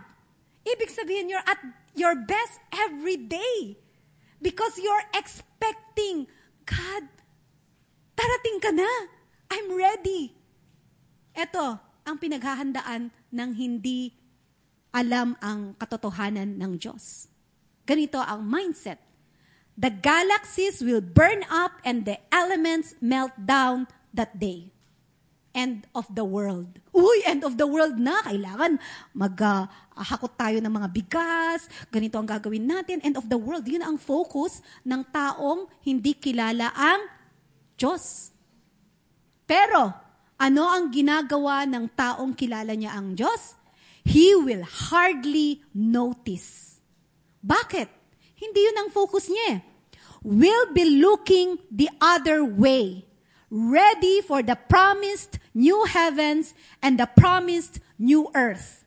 [0.63, 1.59] Ibig sabihin, you're at
[1.99, 3.75] your best every day.
[4.39, 6.31] Because you're expecting,
[6.63, 7.11] God,
[8.15, 8.91] darating ka na.
[9.51, 10.31] I'm ready.
[11.35, 14.15] Ito ang pinaghahandaan ng hindi
[14.95, 17.27] alam ang katotohanan ng Diyos.
[17.83, 19.03] Ganito ang mindset.
[19.75, 24.74] The galaxies will burn up and the elements melt down that day.
[25.55, 26.67] End of the world.
[26.91, 28.27] Uy, end of the world na.
[28.27, 28.83] Kailangan
[29.15, 31.71] maghakot uh, tayo ng mga bigas.
[31.95, 32.99] Ganito ang gagawin natin.
[33.07, 33.63] End of the world.
[33.63, 37.07] Yun ang focus ng taong hindi kilala ang
[37.79, 38.35] Diyos.
[39.47, 39.95] Pero,
[40.35, 43.55] ano ang ginagawa ng taong kilala niya ang Diyos?
[44.03, 46.83] He will hardly notice.
[47.41, 47.89] Bakit?
[48.37, 49.63] Hindi yun ang focus niya.
[50.25, 53.05] Will be looking the other way,
[53.53, 58.83] ready for the promised new heavens and the promised new earth.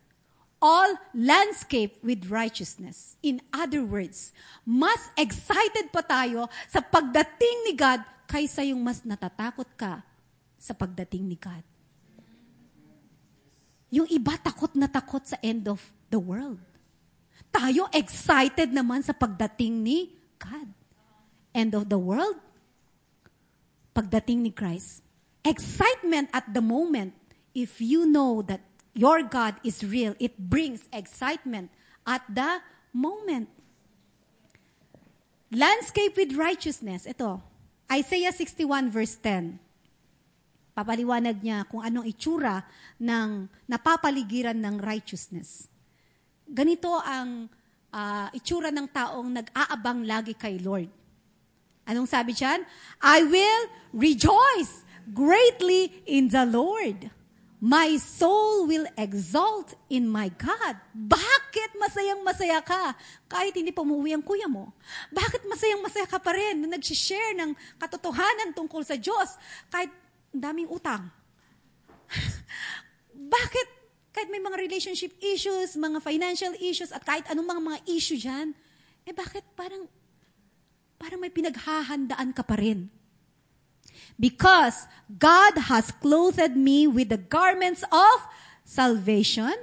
[0.60, 3.15] All landscape with righteousness.
[3.23, 4.36] In other words,
[4.67, 10.03] mas excited pa tayo sa pagdating ni God kaysa yung mas natatakot ka
[10.60, 11.63] sa pagdating ni God.
[13.88, 15.80] Yung iba takot na takot sa end of
[16.12, 16.60] the world.
[17.53, 20.67] Tayo excited naman sa pagdating ni God.
[21.56, 22.36] End of the world,
[23.95, 25.06] pagdating ni Christ.
[25.47, 27.15] Excitement at the moment,
[27.55, 28.60] if you know that
[28.91, 31.71] your God is real, it brings excitement
[32.03, 32.60] at the
[32.91, 33.47] moment.
[35.47, 37.07] Landscape with righteousness.
[37.07, 37.39] Ito,
[37.88, 39.55] Isaiah 61 verse 10.
[40.75, 42.67] Papaliwanag niya kung anong itsura
[42.99, 45.71] ng napapaligiran ng righteousness.
[46.43, 47.47] Ganito ang
[47.95, 50.91] uh, itsura ng taong nag-aabang lagi kay Lord.
[51.88, 52.67] Anong sabi diyan?
[52.99, 53.63] I will
[53.95, 57.11] rejoice greatly in the Lord.
[57.57, 60.77] My soul will exalt in my God.
[60.93, 62.93] Bakit masayang masaya ka
[63.25, 64.77] kahit hindi pa umuwi ang kuya mo?
[65.09, 69.41] Bakit masayang masaya ka pa rin na nag-share ng katotohanan tungkol sa Diyos
[69.73, 69.89] kahit
[70.29, 71.09] daming utang.
[73.35, 73.67] Bakit
[74.13, 78.49] kahit may mga relationship issues, mga financial issues, at kahit anong mga, mga issue dyan,
[79.05, 79.85] eh bakit parang,
[80.97, 82.89] parang may pinaghahandaan ka pa rin?
[84.19, 88.17] Because God has clothed me with the garments of
[88.65, 89.53] salvation.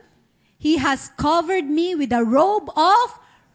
[0.56, 3.06] He has covered me with a robe of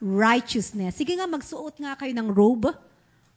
[0.03, 0.99] righteousness.
[0.99, 2.75] Sige nga, magsuot nga kayo ng robe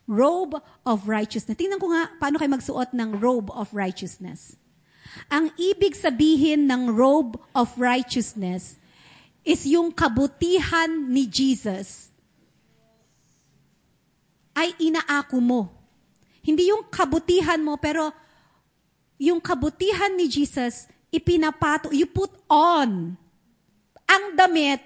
[0.06, 1.56] robe of righteousness.
[1.56, 4.58] Tingnan ko nga paano kayo magsuot ng robe of righteousness.
[5.28, 8.80] Ang ibig sabihin ng robe of righteousness
[9.42, 12.12] is yung kabutihan ni Jesus
[14.52, 15.62] ay inaako mo.
[16.42, 18.10] Hindi yung kabutihan mo, pero
[19.22, 23.14] yung kabutihan ni Jesus, ipinapato, you put on.
[24.10, 24.82] Ang damit,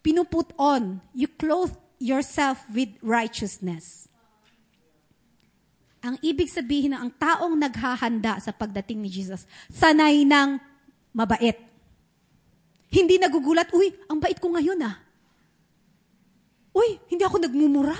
[0.00, 1.02] pinuput on.
[1.10, 4.06] You clothe yourself with righteousness.
[6.00, 10.56] Ang ibig sabihin ng ang taong naghahanda sa pagdating ni Jesus, sanay ng
[11.12, 11.60] mabait.
[12.88, 14.96] Hindi nagugulat, uy, ang bait ko ngayon ah.
[16.72, 17.98] Uy, hindi ako nagmumura.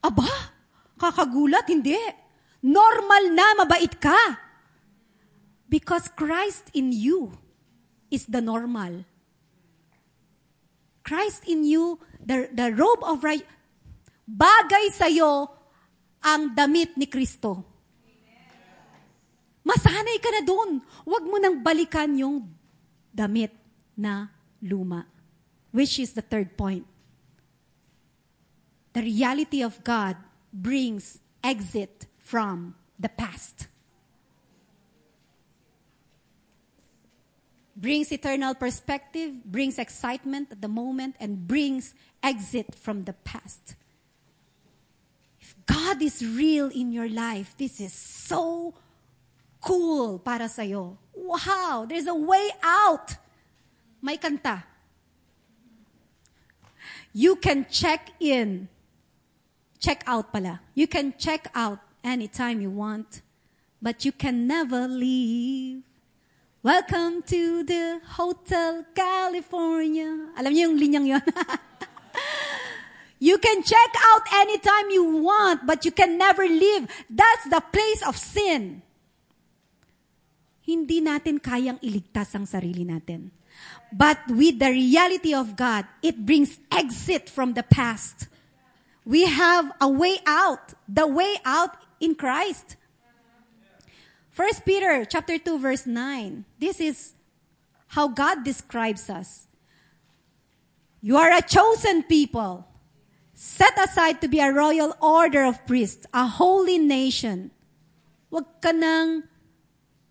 [0.00, 0.49] Aba,
[1.00, 1.96] kakagulat, hindi.
[2.60, 4.36] Normal na mabait ka.
[5.64, 7.32] Because Christ in you
[8.12, 9.08] is the normal.
[11.00, 13.46] Christ in you the, the robe of right,
[14.28, 15.48] bagay sa'yo
[16.20, 17.64] ang damit ni Kristo.
[19.64, 20.84] Masanay ka na doon.
[21.08, 22.44] Huwag mo nang balikan yung
[23.14, 23.54] damit
[23.96, 24.28] na
[24.60, 25.06] luma.
[25.70, 26.84] Which is the third point.
[28.90, 30.18] The reality of God
[30.52, 33.66] brings exit from the past.
[37.80, 43.74] brings eternal perspective, brings excitement at the moment, and brings exit from the past.
[45.40, 48.74] If God is real in your life, this is so
[49.60, 50.98] cool para sa'yo.
[51.14, 53.16] Wow, there's a way out.
[54.02, 54.62] May kanta.
[57.12, 58.68] You can check in.
[59.80, 60.60] Check out pala.
[60.76, 63.24] You can check out anytime you want,
[63.80, 65.80] but you can never leave.
[66.60, 70.36] Welcome to the Hotel California.
[70.36, 71.24] Alam niyo yung linyang yon?
[73.32, 76.84] you can check out anytime you want, but you can never leave.
[77.08, 78.84] That's the place of sin.
[80.60, 83.32] Hindi natin kayang iligtas ang sarili natin.
[83.88, 88.28] But with the reality of God, it brings exit from the past.
[89.04, 92.76] We have a way out, the way out in Christ.
[94.30, 96.44] First Peter chapter 2 verse 9.
[96.58, 97.12] This is
[97.88, 99.46] how God describes us.
[101.00, 102.66] You are a chosen people,
[103.34, 107.50] set aside to be a royal order of priests, a holy nation,
[108.30, 109.26] Huwag ka nang,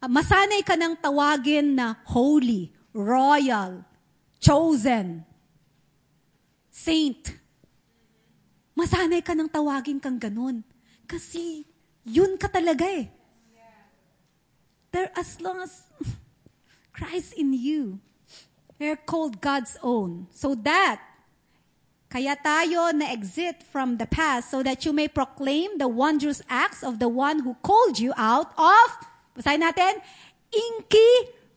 [0.04, 3.88] masanay ka nang tawagin na holy, royal,
[4.44, 5.24] chosen,
[6.68, 7.40] saint.
[8.80, 10.64] Masanay ka nang tawagin kang ganun.
[11.04, 11.68] Kasi,
[12.08, 13.12] yun ka talaga eh.
[14.96, 15.84] There, as long as
[16.96, 18.00] Christ in you,
[18.80, 20.32] we're called God's own.
[20.32, 21.04] So that
[22.10, 26.98] kaya tayo na-exit from the past so that you may proclaim the wondrous acts of
[26.98, 28.88] the one who called you out of,
[29.38, 30.02] basahin natin,
[30.50, 31.12] inky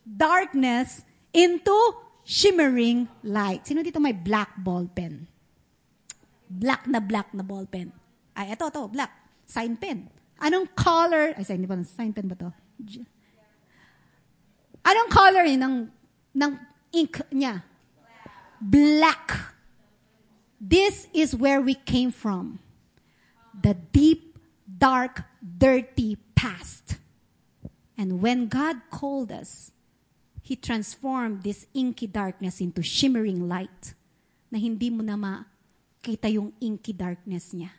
[0.05, 1.01] darkness
[1.33, 1.73] into
[2.21, 3.65] shimmering light.
[3.65, 5.25] Sino dito may black ball pen?
[6.53, 7.89] Black na black na ball pen.
[8.37, 9.09] Ay, ito, ito, black.
[9.49, 10.09] Sign pen.
[10.37, 11.33] Anong color?
[11.33, 11.81] Ay, sign, ba?
[11.81, 12.49] Sign pen ba to?
[14.85, 15.89] Anong color ng,
[16.35, 16.51] ng
[16.93, 17.63] ink niya?
[18.61, 19.55] Black.
[20.61, 22.59] This is where we came from.
[23.57, 26.97] The deep, dark, dirty past.
[27.97, 29.73] And when God called us,
[30.43, 33.95] He transformed this inky darkness into shimmering light
[34.51, 35.15] na hindi mo na
[36.03, 37.71] makita yung inky darkness niya.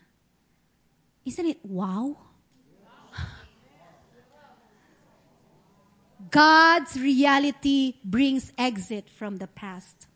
[1.29, 2.17] Isn't it wow?
[6.33, 10.09] God's reality brings exit from the past.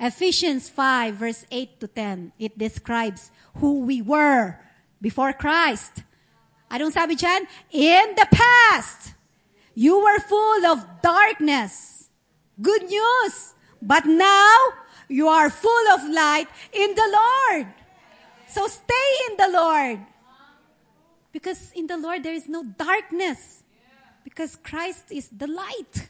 [0.00, 3.30] Ephesians 5, verse 8 to 10, it describes
[3.60, 4.56] who we were
[5.02, 6.00] before Christ.
[6.72, 7.44] Anong sabi dyan?
[7.68, 9.12] In the past,
[9.76, 12.08] you were full of darkness.
[12.56, 13.52] Good news.
[13.82, 14.56] But now,
[15.08, 17.66] you are full of light in the Lord.
[18.48, 20.00] So stay in the Lord.
[21.32, 23.62] Because in the Lord, there is no darkness.
[24.24, 26.08] Because Christ is the light.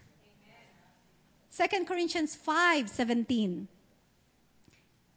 [1.57, 3.69] 2 Corinthians 5, 17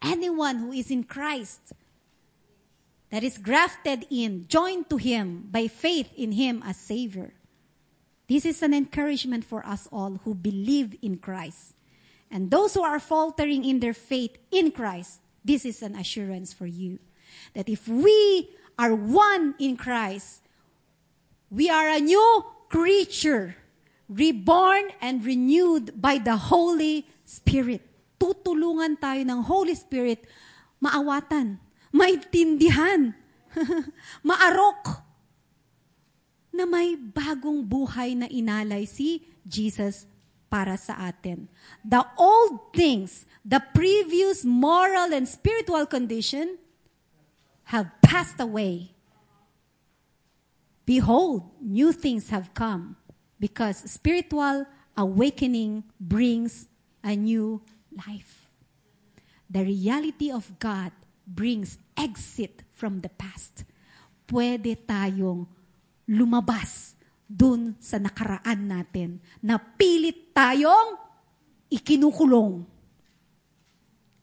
[0.02, 1.74] anyone who is in Christ,
[3.10, 7.34] that is grafted in, joined to Him by faith in Him as Savior.
[8.28, 11.74] This is an encouragement for us all who believe in Christ.
[12.32, 16.66] And those who are faltering in their faith in Christ, this is an assurance for
[16.66, 17.00] you
[17.54, 20.42] that if we are one in Christ,
[21.52, 23.56] we are a new creature,
[24.08, 27.84] reborn and renewed by the Holy Spirit.
[28.16, 30.24] Tutulungan tayo ng Holy Spirit
[30.80, 31.60] maawatan,
[31.92, 33.14] maintindihan,
[34.28, 35.04] maarok,
[36.52, 40.11] na may bagong buhay na inalay si Jesus
[40.52, 41.48] para sa atin.
[41.80, 46.60] The old things, the previous moral and spiritual condition
[47.72, 48.92] have passed away.
[50.84, 53.00] Behold, new things have come
[53.40, 54.68] because spiritual
[55.00, 56.68] awakening brings
[57.00, 57.64] a new
[57.96, 58.52] life.
[59.50, 60.92] The reality of God
[61.26, 63.64] brings exit from the past.
[64.28, 65.48] Pwede tayong
[66.08, 67.00] lumabas
[67.32, 71.00] dun sa nakaraan natin na pilit tayong
[71.72, 72.68] ikinukulong.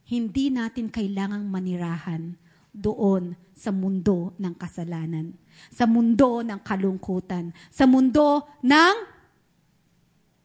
[0.05, 2.37] Hindi natin kailangang manirahan
[2.69, 5.33] doon sa mundo ng kasalanan,
[5.73, 8.95] sa mundo ng kalungkutan, sa mundo ng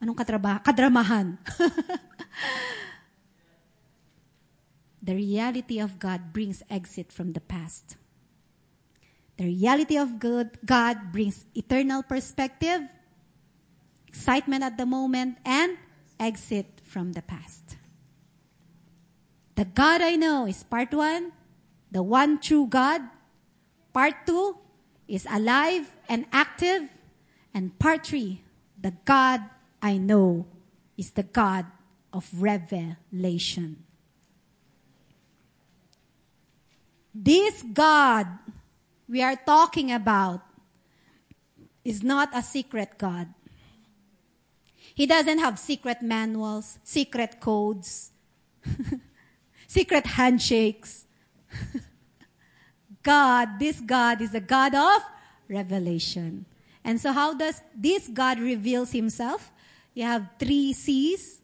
[0.00, 1.36] anong katraba, kadramahan.
[5.04, 7.96] the reality of God brings exit from the past.
[9.36, 12.82] The reality of good, God brings eternal perspective,
[14.06, 15.76] excitement at the moment, and
[16.20, 17.76] exit from the past.
[19.56, 21.32] The God I know is part one,
[21.90, 23.02] the one true God.
[23.92, 24.58] Part two
[25.06, 26.90] is alive and active.
[27.54, 28.42] And part three,
[28.80, 29.42] the God
[29.80, 30.46] I know
[30.96, 31.66] is the God
[32.12, 33.84] of revelation.
[37.14, 38.26] This God
[39.08, 40.40] we are talking about
[41.84, 43.28] is not a secret God.
[44.94, 48.12] He doesn't have secret manuals, secret codes,
[49.66, 51.04] secret handshakes.
[53.02, 55.02] God, this God is a God of
[55.48, 56.46] revelation.
[56.84, 59.50] And so how does this God reveals himself?
[59.94, 61.40] You have three C's.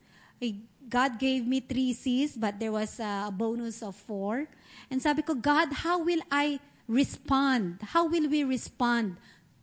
[0.89, 4.47] God gave me three C's, but there was a bonus of four.
[4.91, 6.59] And sabi ko, God, how will I
[6.91, 7.79] respond?
[7.95, 9.17] How will we respond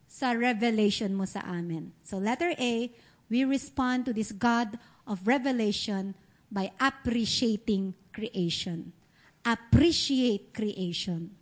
[0.07, 1.91] sa revelation mo sa amin?
[2.07, 2.87] So letter A,
[3.27, 6.15] we respond to this God of revelation
[6.47, 8.95] by appreciating creation.
[9.43, 11.35] Appreciate creation.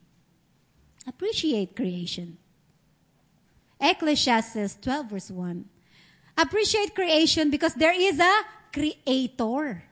[1.06, 2.42] Appreciate creation.
[3.78, 5.66] Ecclesiastes 12 verse 1.
[6.38, 8.36] Appreciate creation because there is a
[8.74, 9.86] creator.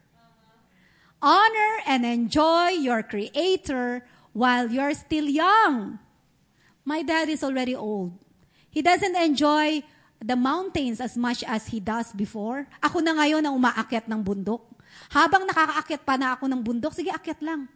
[1.23, 4.03] Honor and enjoy your Creator
[4.33, 6.01] while you're still young.
[6.83, 8.17] My dad is already old.
[8.67, 9.85] He doesn't enjoy
[10.19, 12.67] the mountains as much as he does before.
[12.83, 14.65] Ako na ngayon ang umaakyat ng bundok.
[15.13, 17.69] Habang nakakaakyat pa na ako ng bundok, sige, akyat lang.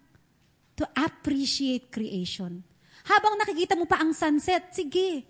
[0.76, 2.66] To appreciate creation.
[3.08, 5.24] Habang nakikita mo pa ang sunset, sige,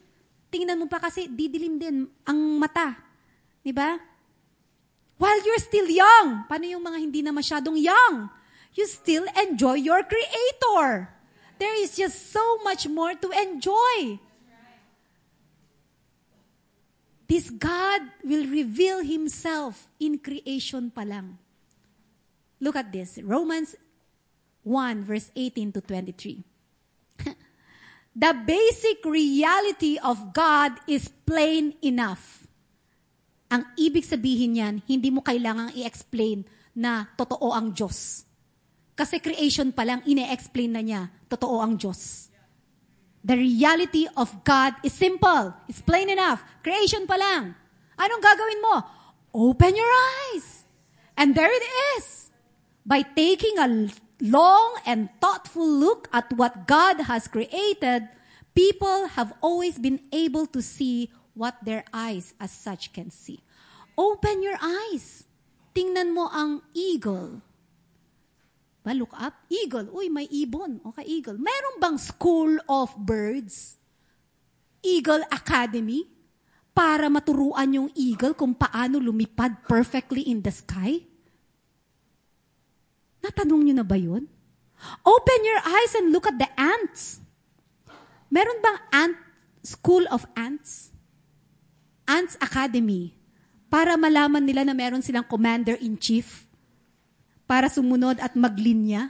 [0.50, 2.96] tingnan mo pa kasi didilim din ang mata.
[3.62, 4.00] Di ba?
[5.18, 8.30] While you're still young, paano yung mga hindi na masyadong young?
[8.78, 11.17] You still enjoy your Creator.
[11.58, 14.22] There is just so much more to enjoy.
[17.28, 21.36] This God will reveal Himself in creation pa lang.
[22.64, 23.20] Look at this.
[23.20, 23.76] Romans
[24.64, 26.44] 1 verse 18 to 23.
[28.16, 32.48] the basic reality of God is plain enough.
[33.48, 36.44] Ang ibig sabihin niyan, hindi mo kailangang i-explain
[36.76, 38.27] na totoo ang Diyos.
[38.98, 42.34] Kasi creation pa lang, ine-explain na niya, totoo ang Diyos.
[43.22, 45.54] The reality of God is simple.
[45.70, 46.42] It's plain enough.
[46.66, 47.54] Creation pa lang.
[47.94, 48.76] Anong gagawin mo?
[49.38, 49.94] Open your
[50.34, 50.66] eyes.
[51.14, 51.66] And there it
[51.98, 52.34] is.
[52.88, 58.10] By taking a long and thoughtful look at what God has created,
[58.58, 63.46] people have always been able to see what their eyes as such can see.
[63.94, 65.30] Open your eyes.
[65.78, 67.46] Tingnan mo ang eagle.
[68.88, 69.36] Ba, look up.
[69.52, 69.92] Eagle.
[69.92, 70.80] Uy, may ibon.
[70.80, 71.36] Okay, eagle.
[71.36, 73.76] Meron bang school of birds?
[74.80, 76.08] Eagle Academy?
[76.72, 81.04] Para maturuan yung eagle kung paano lumipad perfectly in the sky?
[83.20, 84.24] Natanong nyo na ba yun?
[85.04, 87.20] Open your eyes and look at the ants.
[88.32, 89.20] Meron bang ant,
[89.68, 90.96] school of ants?
[92.08, 93.12] Ants Academy.
[93.68, 96.47] Para malaman nila na meron silang commander-in-chief.
[97.48, 99.10] Para sumunod at maglinya.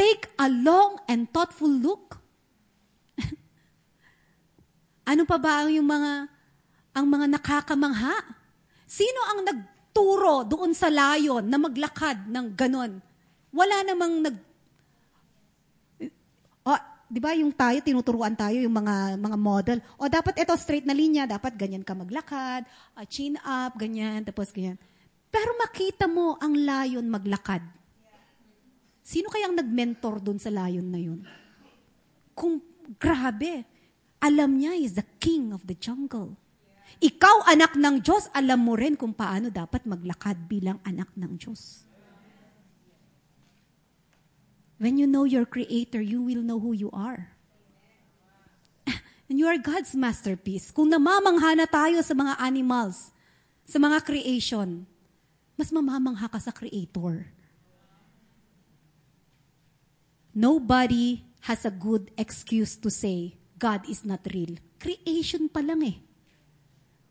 [0.00, 2.16] Take a long and thoughtful look.
[5.12, 6.12] ano pa ba ang yung mga
[6.96, 8.16] ang mga nakakamangha?
[8.88, 12.96] Sino ang nagturo doon sa layon na maglakad ng ganon?
[13.52, 14.36] Wala namang nag
[16.60, 16.76] Oh,
[17.08, 19.78] 'di ba yung tayo tinuturuan tayo yung mga mga model.
[19.96, 24.52] O dapat ito straight na linya, dapat ganyan ka maglakad, uh, chin up, ganyan, tapos
[24.52, 24.76] ganyan.
[25.30, 27.62] Pero makita mo ang layon maglakad.
[29.00, 31.22] Sino kayang nag-mentor doon sa layon na yun?
[32.34, 32.58] Kung
[32.98, 33.64] grabe,
[34.20, 36.34] alam niya is the king of the jungle.
[37.00, 41.86] Ikaw, anak ng Diyos, alam mo rin kung paano dapat maglakad bilang anak ng Diyos.
[44.76, 47.36] When you know your Creator, you will know who you are.
[49.30, 50.74] And you are God's masterpiece.
[50.74, 53.14] Kung namamangha na tayo sa mga animals,
[53.62, 54.82] sa mga creation,
[55.60, 57.28] mas mamamangha ka sa Creator.
[60.32, 64.56] Nobody has a good excuse to say, God is not real.
[64.80, 66.00] Creation pa lang eh.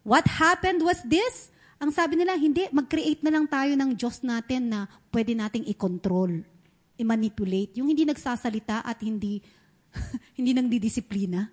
[0.02, 1.54] What happened was this?
[1.78, 6.42] Ang sabi nila, hindi, mag-create na lang tayo ng Diyos natin na pwede nating i-control
[7.00, 9.40] i-manipulate, yung hindi nagsasalita at hindi
[10.38, 11.48] hindi nang didisiplina.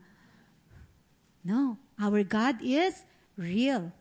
[1.46, 3.06] No, our God is
[3.38, 3.94] real.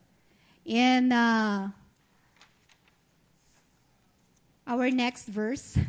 [0.66, 1.70] And uh,
[4.66, 5.78] our next verse,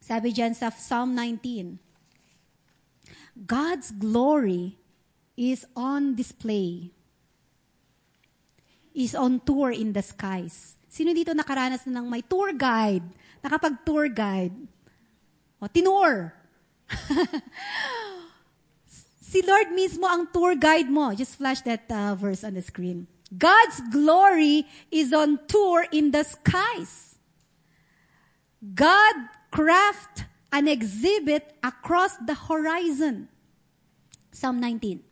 [0.00, 1.82] sabi dyan sa Psalm 19,
[3.36, 4.78] God's glory
[5.36, 6.94] is on display,
[8.96, 10.78] is on tour in the skies.
[10.88, 13.04] Sino dito nakaranas na ng may tour guide?
[13.44, 14.56] Nakapag-tour guide?
[15.60, 16.32] O, tinur.
[19.20, 21.12] si Lord mismo ang tour guide mo.
[21.12, 23.04] Just flash that uh, verse on the screen.
[23.30, 27.18] God's glory is on tour in the skies.
[28.62, 29.14] God
[29.50, 33.28] craft an exhibit across the horizon.
[34.30, 35.02] Psalm 19.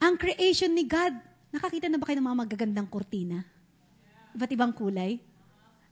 [0.00, 3.40] Ang creation ni God Nakakita na ba kayo ng mga magagandang kurtina?
[4.36, 5.16] Iba't ibang kulay?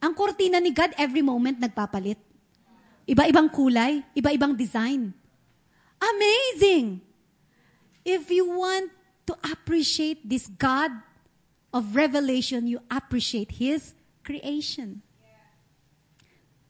[0.05, 2.21] Ang kurtina ni God every moment nagpapalit.
[3.09, 5.17] Iba-ibang kulay, iba-ibang design.
[5.97, 7.01] Amazing!
[8.05, 8.93] If you want
[9.25, 10.93] to appreciate this God
[11.75, 15.03] of revelation, you appreciate His creation.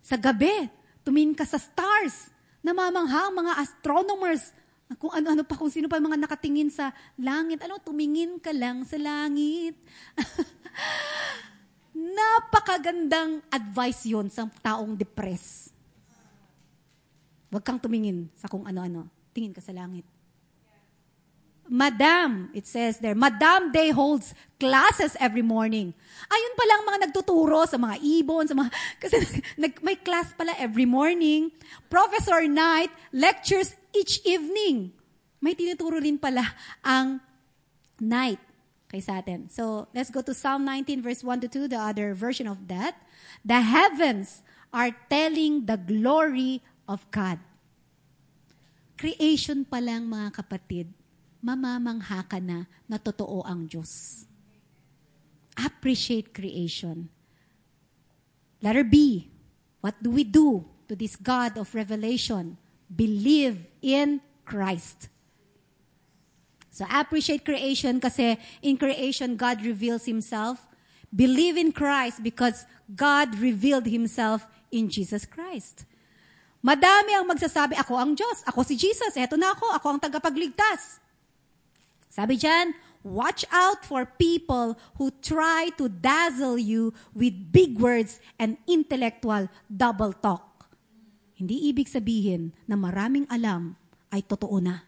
[0.04, 0.68] Sa gabi,
[1.04, 2.32] tumingin ka sa stars.
[2.64, 4.52] Namamangha ang mga astronomers
[5.00, 7.60] kung ano-ano pa, kung sino pa mga nakatingin sa langit.
[7.64, 9.76] Ano, tumingin ka lang sa langit.
[11.94, 15.72] Napakagandang advice yon sa taong depressed.
[17.48, 19.08] Huwag kang tumingin sa kung ano-ano.
[19.32, 20.04] Tingin ka sa langit.
[21.64, 25.96] Madam, it says there, Madam Day holds classes every morning.
[26.28, 28.68] Ayun pa lang mga nagtuturo sa mga ibon, sa mga,
[29.02, 29.16] kasi
[29.56, 31.48] nag, may class pala every morning.
[31.88, 34.92] Professor Knight lectures each evening.
[35.40, 36.44] May tinuturo rin pala
[36.84, 37.20] ang
[38.00, 38.40] night
[38.92, 39.48] kay sa atin.
[39.48, 42.94] So, let's go to Psalm 19 verse 1 to 2, the other version of that.
[43.44, 47.40] The heavens are telling the glory of God.
[48.94, 50.86] Creation pa lang mga kapatid,
[51.44, 54.24] mamamangha ka na na totoo ang Diyos.
[55.60, 57.12] Appreciate creation.
[58.64, 59.28] Letter B,
[59.84, 62.56] what do we do to this God of revelation?
[62.88, 65.12] Believe in Christ.
[66.72, 70.64] So appreciate creation kasi in creation God reveals Himself.
[71.12, 75.86] Believe in Christ because God revealed Himself in Jesus Christ.
[76.64, 81.03] Madami ang magsasabi, ako ang Diyos, ako si Jesus, eto na ako, ako ang tagapagligtas.
[82.14, 88.54] Sabi dyan, watch out for people who try to dazzle you with big words and
[88.70, 90.70] intellectual double talk.
[91.34, 93.74] Hindi ibig sabihin na maraming alam
[94.14, 94.86] ay totoo na.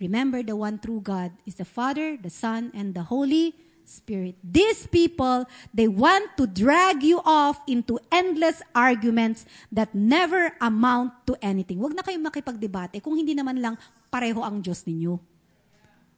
[0.00, 3.52] Remember, the one true God is the Father, the Son, and the Holy
[3.84, 4.40] Spirit.
[4.40, 5.44] These people,
[5.76, 11.82] they want to drag you off into endless arguments that never amount to anything.
[11.82, 13.74] Huwag na kayong makipagdebate kung hindi naman lang
[14.08, 15.16] pareho ang Diyos ninyo.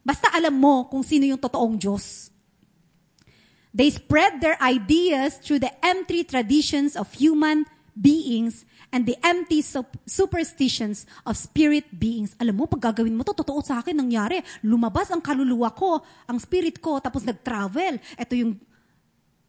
[0.00, 2.32] Basta alam mo kung sino yung totoong Diyos.
[3.70, 9.62] They spread their ideas through the empty traditions of human beings and the empty
[10.06, 12.34] superstitions of spirit beings.
[12.42, 14.42] Alam mo, pag gagawin mo to, totoo sa akin nangyari.
[14.66, 18.02] Lumabas ang kaluluwa ko, ang spirit ko, tapos nag-travel.
[18.18, 18.58] Ito yung,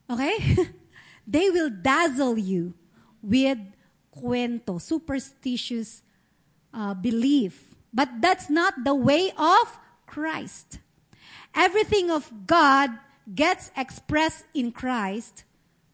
[0.06, 0.38] okay?
[1.32, 2.78] They will dazzle you
[3.18, 3.58] with
[4.14, 6.06] kwento, superstitious
[6.70, 7.71] uh, belief.
[7.92, 10.80] But that's not the way of Christ.
[11.54, 12.90] Everything of God
[13.34, 15.44] gets expressed in Christ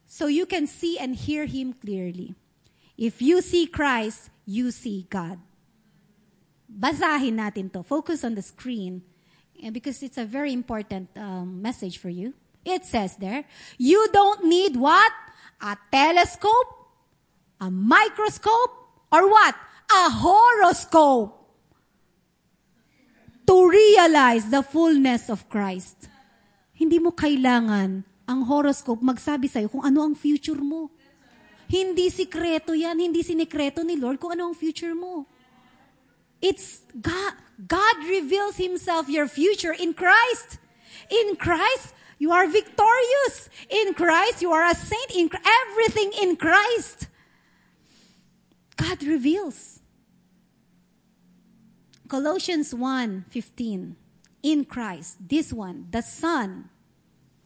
[0.07, 2.35] so you can see and hear Him clearly.
[2.97, 5.39] If you see Christ, you see God.
[6.67, 7.83] Basahin natin to.
[7.83, 9.03] Focus on the screen
[9.73, 12.35] because it's a very important um, message for you.
[12.65, 13.45] It says there,
[13.79, 15.13] you don't need what?
[15.61, 16.91] A telescope,
[17.61, 18.71] a microscope,
[19.11, 19.55] or what?
[19.91, 21.38] A horoscope
[23.49, 26.13] to realize the fullness of Christ.
[26.77, 30.93] Hindi mo kailangan ang horoscope magsabi sa'yo kung ano ang future mo.
[31.65, 35.25] Hindi sikreto yan, hindi sinikreto ni Lord kung ano ang future mo.
[36.45, 37.41] It's God.
[37.57, 40.61] God reveals Himself your future in Christ.
[41.09, 43.49] In Christ, you are victorious.
[43.73, 45.11] In Christ, you are a saint.
[45.17, 47.09] In everything in Christ.
[48.77, 49.78] God reveals.
[52.09, 53.95] Colossians 1:15
[54.41, 56.73] in Christ this one the son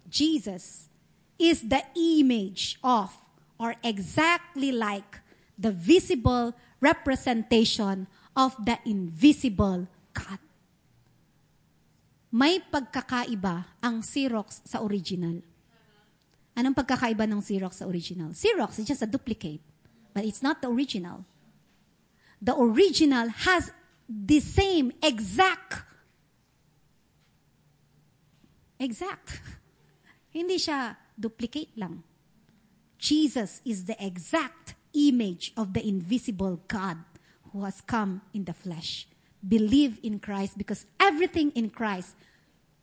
[0.06, 0.86] Jesus
[1.34, 3.10] is the image of
[3.58, 5.18] or exactly like
[5.58, 10.40] the visible representation of the invisible God.
[12.32, 15.44] May pagkakaiba ang Xerox sa original.
[16.56, 18.32] Anong pagkakaiba ng Xerox sa original?
[18.32, 19.62] Xerox is just a duplicate,
[20.16, 21.24] but it's not the original.
[22.42, 23.70] The original has
[24.12, 25.84] the same exact
[28.82, 29.40] exact.
[30.34, 32.02] Hindi siya duplicate lang.
[32.98, 36.98] Jesus is the exact image of the invisible God
[37.50, 39.06] who has come in the flesh.
[39.42, 42.14] Believe in Christ because everything in Christ,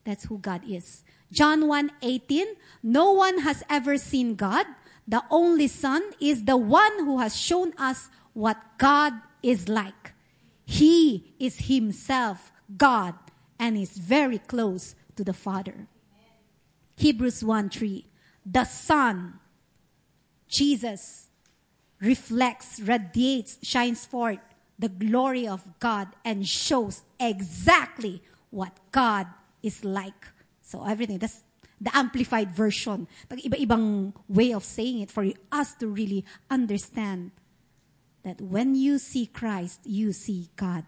[0.04, 1.04] that's who God is.
[1.32, 4.66] John 1:18, no one has ever seen God.
[5.08, 10.14] The only Son is the one who has shown us what God is like.
[10.70, 13.16] He is himself God
[13.58, 15.88] and is very close to the Father.
[16.96, 18.06] Hebrews 1 3.
[18.46, 19.40] The Son,
[20.48, 21.30] Jesus,
[22.00, 24.38] reflects, radiates, shines forth
[24.78, 29.26] the glory of God and shows exactly what God
[29.64, 30.28] is like.
[30.62, 31.42] So everything, that's
[31.82, 33.08] the amplified version.
[33.28, 37.32] Pag iba-ibang way of saying it for us to really understand
[38.30, 40.86] that when you see Christ, you see God.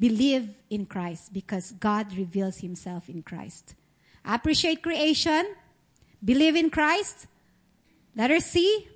[0.00, 3.74] Believe in Christ because God reveals himself in Christ.
[4.24, 5.54] Appreciate creation.
[6.24, 7.26] Believe in Christ.
[8.14, 8.88] Let Letter C.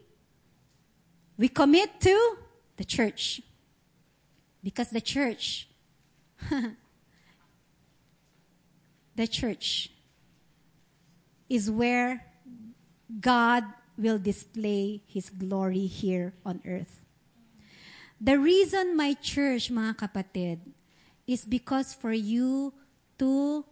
[1.37, 2.39] We commit to
[2.79, 3.43] the church.
[4.65, 5.69] Because the church,
[9.17, 9.91] the church
[11.51, 12.25] is where
[13.21, 13.65] God
[14.01, 17.05] will display His glory here on earth.
[18.21, 20.61] The reason my church, mga kapatid,
[21.29, 22.73] is because for you
[23.21, 23.65] to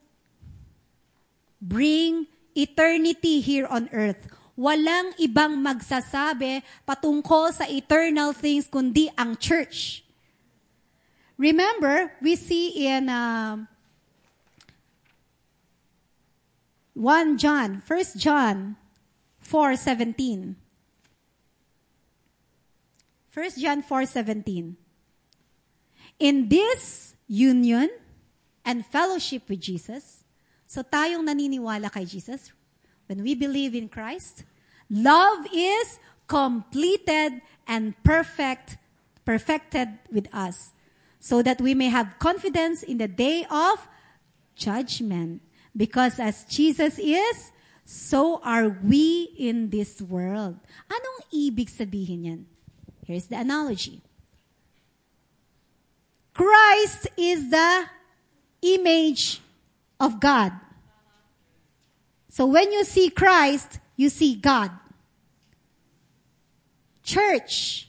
[1.60, 4.28] bring eternity here on earth.
[4.58, 10.02] Walang ibang magsasabi patungkol sa eternal things kundi ang church.
[11.38, 13.62] Remember, we see in uh,
[16.98, 18.74] 1 John, 1 John
[19.48, 20.56] 4:17.
[23.32, 24.76] 1 John 4:17.
[26.18, 27.88] In this union
[28.64, 30.24] and fellowship with Jesus,
[30.66, 32.52] so tayong naniniwala kay Jesus,
[33.06, 34.44] when we believe in Christ,
[34.90, 38.76] love is completed and perfect
[39.28, 40.72] perfected with us,
[41.20, 43.86] so that we may have confidence in the day of
[44.56, 45.44] judgment.
[45.76, 47.52] Because as Jesus is,
[47.88, 50.60] so are we in this world.
[50.92, 52.44] Anong ibig sabihin yan?
[53.00, 54.04] Here's the analogy.
[56.36, 57.88] Christ is the
[58.60, 59.40] image
[59.96, 60.52] of God.
[62.28, 64.68] So when you see Christ, you see God.
[67.00, 67.88] Church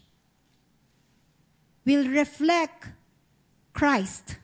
[1.84, 2.88] will reflect
[3.76, 4.40] Christ.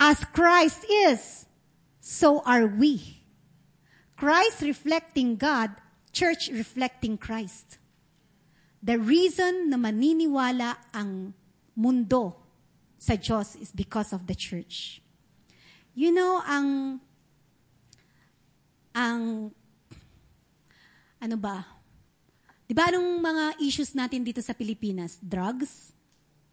[0.00, 1.44] As Christ is,
[2.00, 3.17] so are we.
[4.18, 5.70] Christ reflecting God,
[6.10, 7.78] church reflecting Christ.
[8.82, 11.38] The reason na maniniwala ang
[11.78, 12.34] mundo
[12.98, 14.98] sa Diyos is because of the church.
[15.94, 16.98] You know, ang
[18.90, 19.54] ang
[21.22, 21.62] ano ba?
[22.66, 25.22] 'Di ba anong mga issues natin dito sa Pilipinas?
[25.22, 25.94] Drugs?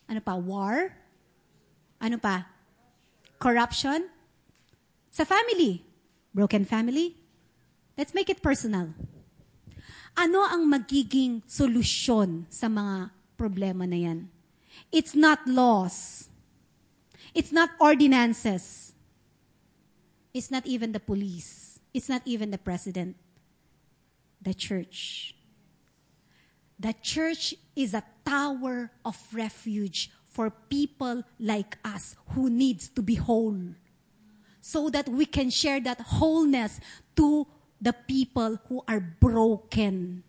[0.05, 0.37] Ano pa?
[0.37, 0.93] War?
[1.97, 2.45] Ano pa?
[3.41, 4.05] Corruption?
[5.09, 5.81] Sa family?
[6.29, 7.24] Broken family?
[7.97, 8.91] Let's make it personal.
[10.15, 14.19] Ano ang magiging solusyon sa mga problema na yan?
[14.91, 16.27] It's not laws.
[17.35, 18.95] It's not ordinances.
[20.35, 21.79] It's not even the police.
[21.93, 23.15] It's not even the president.
[24.41, 25.35] The church.
[26.79, 33.15] The church is a tower of refuge for people like us who needs to be
[33.15, 33.75] whole.
[34.59, 36.79] So that we can share that wholeness
[37.15, 37.47] to
[37.81, 40.23] the people who are broken.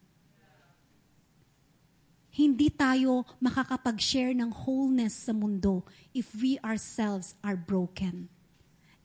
[2.31, 5.81] Hindi tayo makakapag-share ng wholeness sa mundo
[6.13, 8.29] if we ourselves are broken.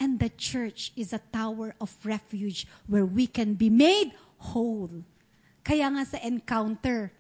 [0.02, 4.12] And the church is a tower of refuge where we can be made
[4.52, 5.06] whole.
[5.64, 7.14] Kaya nga sa encounter,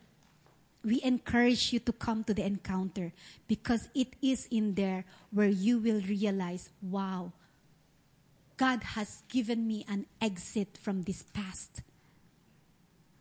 [0.83, 3.13] we encourage you to come to the encounter
[3.47, 7.31] because it is in there where you will realize, wow,
[8.61, 11.81] God has given me an exit from this past.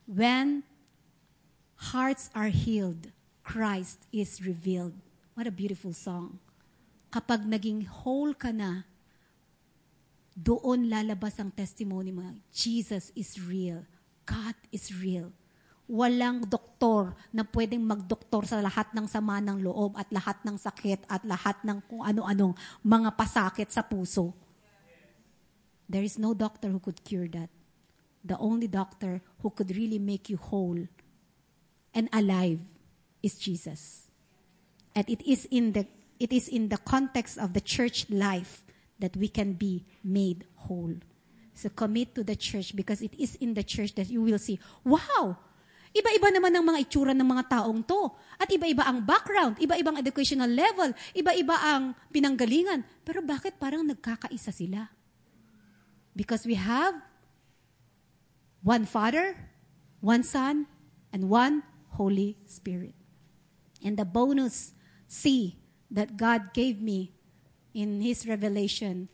[0.05, 0.69] When
[1.97, 3.09] hearts are healed,
[3.41, 5.01] Christ is revealed.
[5.33, 6.45] What a beautiful song.
[7.09, 8.85] Kapag naging whole ka na,
[10.37, 12.37] doon lalabas ang testimony mo.
[12.53, 13.81] Jesus is real.
[14.29, 15.33] God is real.
[15.89, 21.09] Walang doktor na pwedeng magdoktor sa lahat ng sama ng loob at lahat ng sakit
[21.09, 22.53] at lahat ng kung ano-anong
[22.85, 24.37] mga pasakit sa puso
[25.91, 27.51] There is no doctor who could cure that.
[28.23, 30.87] The only doctor who could really make you whole
[31.91, 32.63] and alive
[33.23, 34.07] is Jesus.
[34.95, 35.91] And it is in the
[36.23, 38.63] it is in the context of the church life
[39.03, 40.95] that we can be made whole.
[41.55, 44.61] So commit to the church because it is in the church that you will see,
[44.85, 45.37] wow,
[45.91, 48.15] Iba-iba naman ang mga itsura ng mga taong to.
[48.39, 52.87] At iba-iba ang background, iba-ibang educational level, iba-iba ang pinanggalingan.
[53.03, 54.87] Pero bakit parang nagkakaisa sila?
[56.15, 56.95] Because we have
[58.63, 59.37] one Father,
[60.01, 60.67] one Son,
[61.13, 62.95] and one Holy Spirit.
[63.85, 64.73] And the bonus
[65.09, 65.57] C
[65.91, 67.13] that God gave me
[67.75, 69.09] in His revelation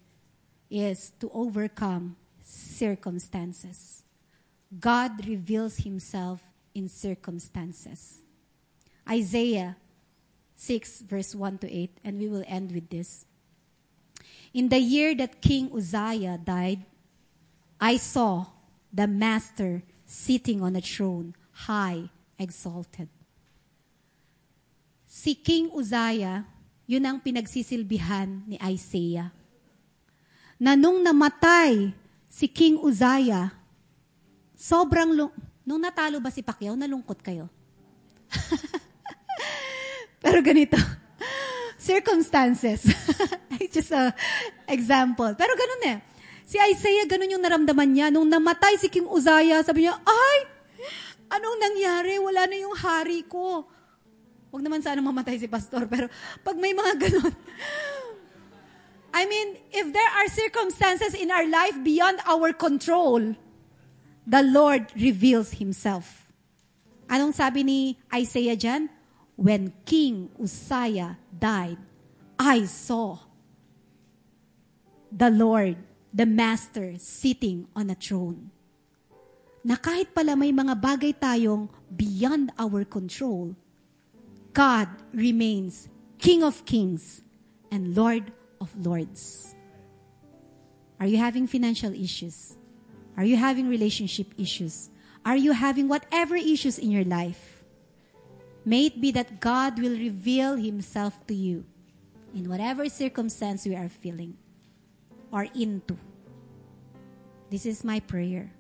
[0.71, 4.03] is to overcome circumstances.
[4.81, 6.43] God reveals Himself
[6.75, 8.23] in circumstances.
[9.09, 9.77] Isaiah
[10.57, 13.26] 6, verse 1 to 8, and we will end with this.
[14.57, 16.81] In the year that King Uzziah died,
[17.77, 18.49] I saw
[18.89, 21.37] the Master sitting on a throne,
[21.69, 22.09] high,
[22.39, 23.09] exalted.
[25.05, 26.49] Si King Uzziah,
[26.89, 29.29] yun ang pinagsisilbihan ni Isaiah.
[30.57, 31.93] Na nung namatay
[32.31, 33.53] si King Uzziah,
[34.57, 35.37] sobrang, lung-
[35.69, 37.53] nung natalo ba si Pacquiao, nalungkot kayo?
[40.25, 40.81] Pero ganito,
[41.87, 42.83] circumstances.
[43.75, 44.11] Just a
[44.67, 45.31] example.
[45.39, 45.99] Pero ganun eh.
[46.47, 48.07] Si Isaiah, ganun yung naramdaman niya.
[48.11, 50.39] Nung namatay si King Uzziah, sabi niya, ay,
[51.31, 52.19] anong nangyari?
[52.19, 53.67] Wala na yung hari ko.
[54.51, 56.07] Huwag naman sana mamatay si pastor, pero
[56.43, 57.35] pag may mga ganun,
[59.17, 63.35] I mean, if there are circumstances in our life beyond our control,
[64.29, 66.29] the Lord reveals Himself.
[67.09, 67.81] Anong sabi ni
[68.13, 68.93] Isaiah dyan?
[69.37, 71.77] When King Uzziah died,
[72.41, 73.21] I saw
[75.13, 75.77] the Lord,
[76.13, 78.51] the Master, sitting on a throne.
[79.61, 83.53] Na kahit pala may mga bagay tayong beyond our control,
[84.57, 87.21] God remains King of Kings
[87.69, 89.53] and Lord of Lords.
[90.97, 92.57] Are you having financial issues?
[93.17, 94.89] Are you having relationship issues?
[95.25, 97.56] Are you having whatever issues in your life?
[98.67, 101.65] May it be that God will reveal Himself to you
[102.35, 104.37] in whatever circumstance we are feeling
[105.31, 105.97] or into.
[107.49, 108.51] This is my prayer.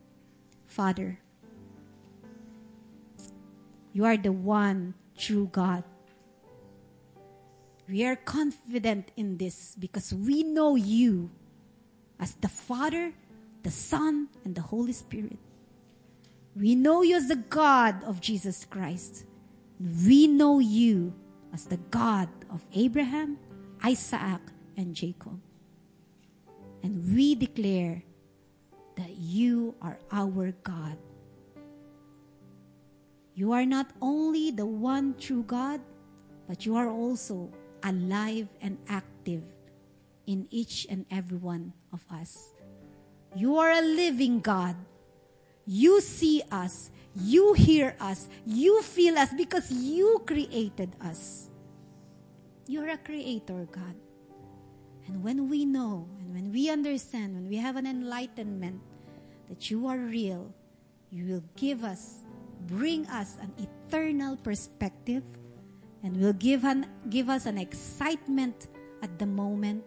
[0.68, 1.18] Father,
[3.92, 5.82] you are the one true God
[7.88, 11.30] we are confident in this because we know you
[12.18, 13.12] as the Father,
[13.62, 15.38] the Son, and the Holy Spirit.
[16.56, 19.24] We know you as the God of Jesus Christ.
[19.80, 21.12] We know you
[21.52, 23.38] as the God of Abraham,
[23.84, 24.40] Isaac,
[24.76, 25.40] and Jacob.
[26.82, 28.02] And we declare
[28.96, 30.96] that you are our God.
[33.34, 35.80] You are not only the one true God,
[36.48, 37.52] but you are also
[37.82, 39.42] alive and active
[40.26, 42.52] in each and every one of us.
[43.34, 44.76] You are a living God.
[45.66, 46.90] You see us.
[47.16, 48.28] You hear us.
[48.44, 51.48] You feel us because you created us.
[52.66, 53.94] You're a creator, God.
[55.06, 58.80] And when we know and when we understand, when we have an enlightenment
[59.48, 60.52] that you are real,
[61.10, 62.24] you will give us,
[62.66, 65.22] bring us an eternal perspective
[66.02, 68.68] and will give an give us an excitement
[69.02, 69.84] at the moment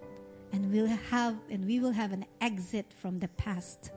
[0.51, 3.91] and we'll have and we will have an exit from the past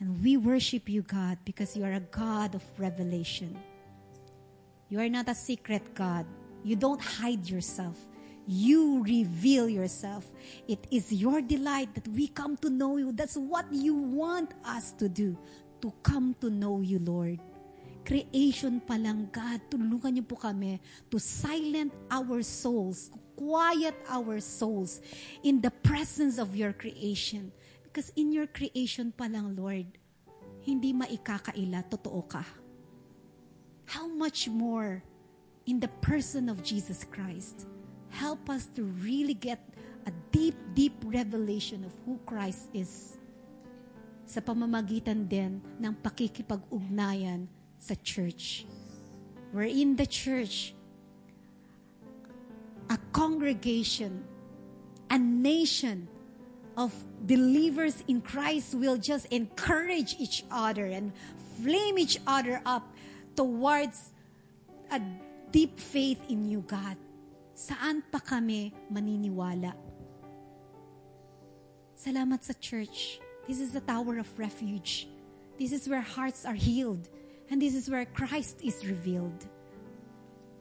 [0.00, 3.58] and we worship you god because you are a god of revelation.
[4.88, 6.24] You are not a secret god.
[6.64, 7.98] You don't hide yourself.
[8.46, 10.30] You reveal yourself.
[10.66, 13.12] It is your delight that we come to know you.
[13.12, 15.36] That's what you want us to do
[15.82, 17.40] to come to know you lord.
[18.08, 20.80] Creation pa lang, God, tulungan niyo po kami
[21.12, 25.04] to silent our souls, quiet our souls
[25.44, 27.52] in the presence of your creation.
[27.88, 29.96] Because in your creation pa lang, Lord,
[30.60, 32.44] hindi maikakaila, totoo ka.
[33.88, 35.00] How much more
[35.64, 37.64] in the person of Jesus Christ?
[38.12, 39.64] Help us to really get
[40.04, 43.16] a deep, deep revelation of who Christ is
[44.28, 47.48] sa pamamagitan din ng pakikipag-ugnayan
[47.80, 48.68] sa church.
[49.56, 50.76] We're in the church,
[52.92, 54.28] a congregation,
[55.08, 56.04] a nation
[56.78, 56.94] of
[57.26, 61.10] believers in Christ will just encourage each other and
[61.60, 62.86] flame each other up
[63.34, 64.14] towards
[64.92, 65.02] a
[65.50, 66.96] deep faith in you, God.
[67.58, 69.74] Saan pa kami maniniwala?
[71.98, 73.18] Salamat sa church.
[73.50, 75.10] This is the tower of refuge.
[75.58, 77.10] This is where hearts are healed.
[77.50, 79.50] And this is where Christ is revealed.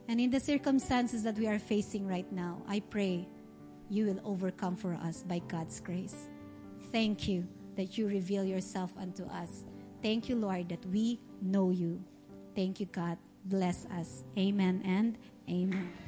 [0.09, 3.27] And in the circumstances that we are facing right now, I pray
[3.89, 6.29] you will overcome for us by God's grace.
[6.91, 9.65] Thank you that you reveal yourself unto us.
[10.01, 12.03] Thank you, Lord, that we know you.
[12.55, 13.17] Thank you, God.
[13.45, 14.23] Bless us.
[14.37, 15.17] Amen and
[15.49, 16.06] amen.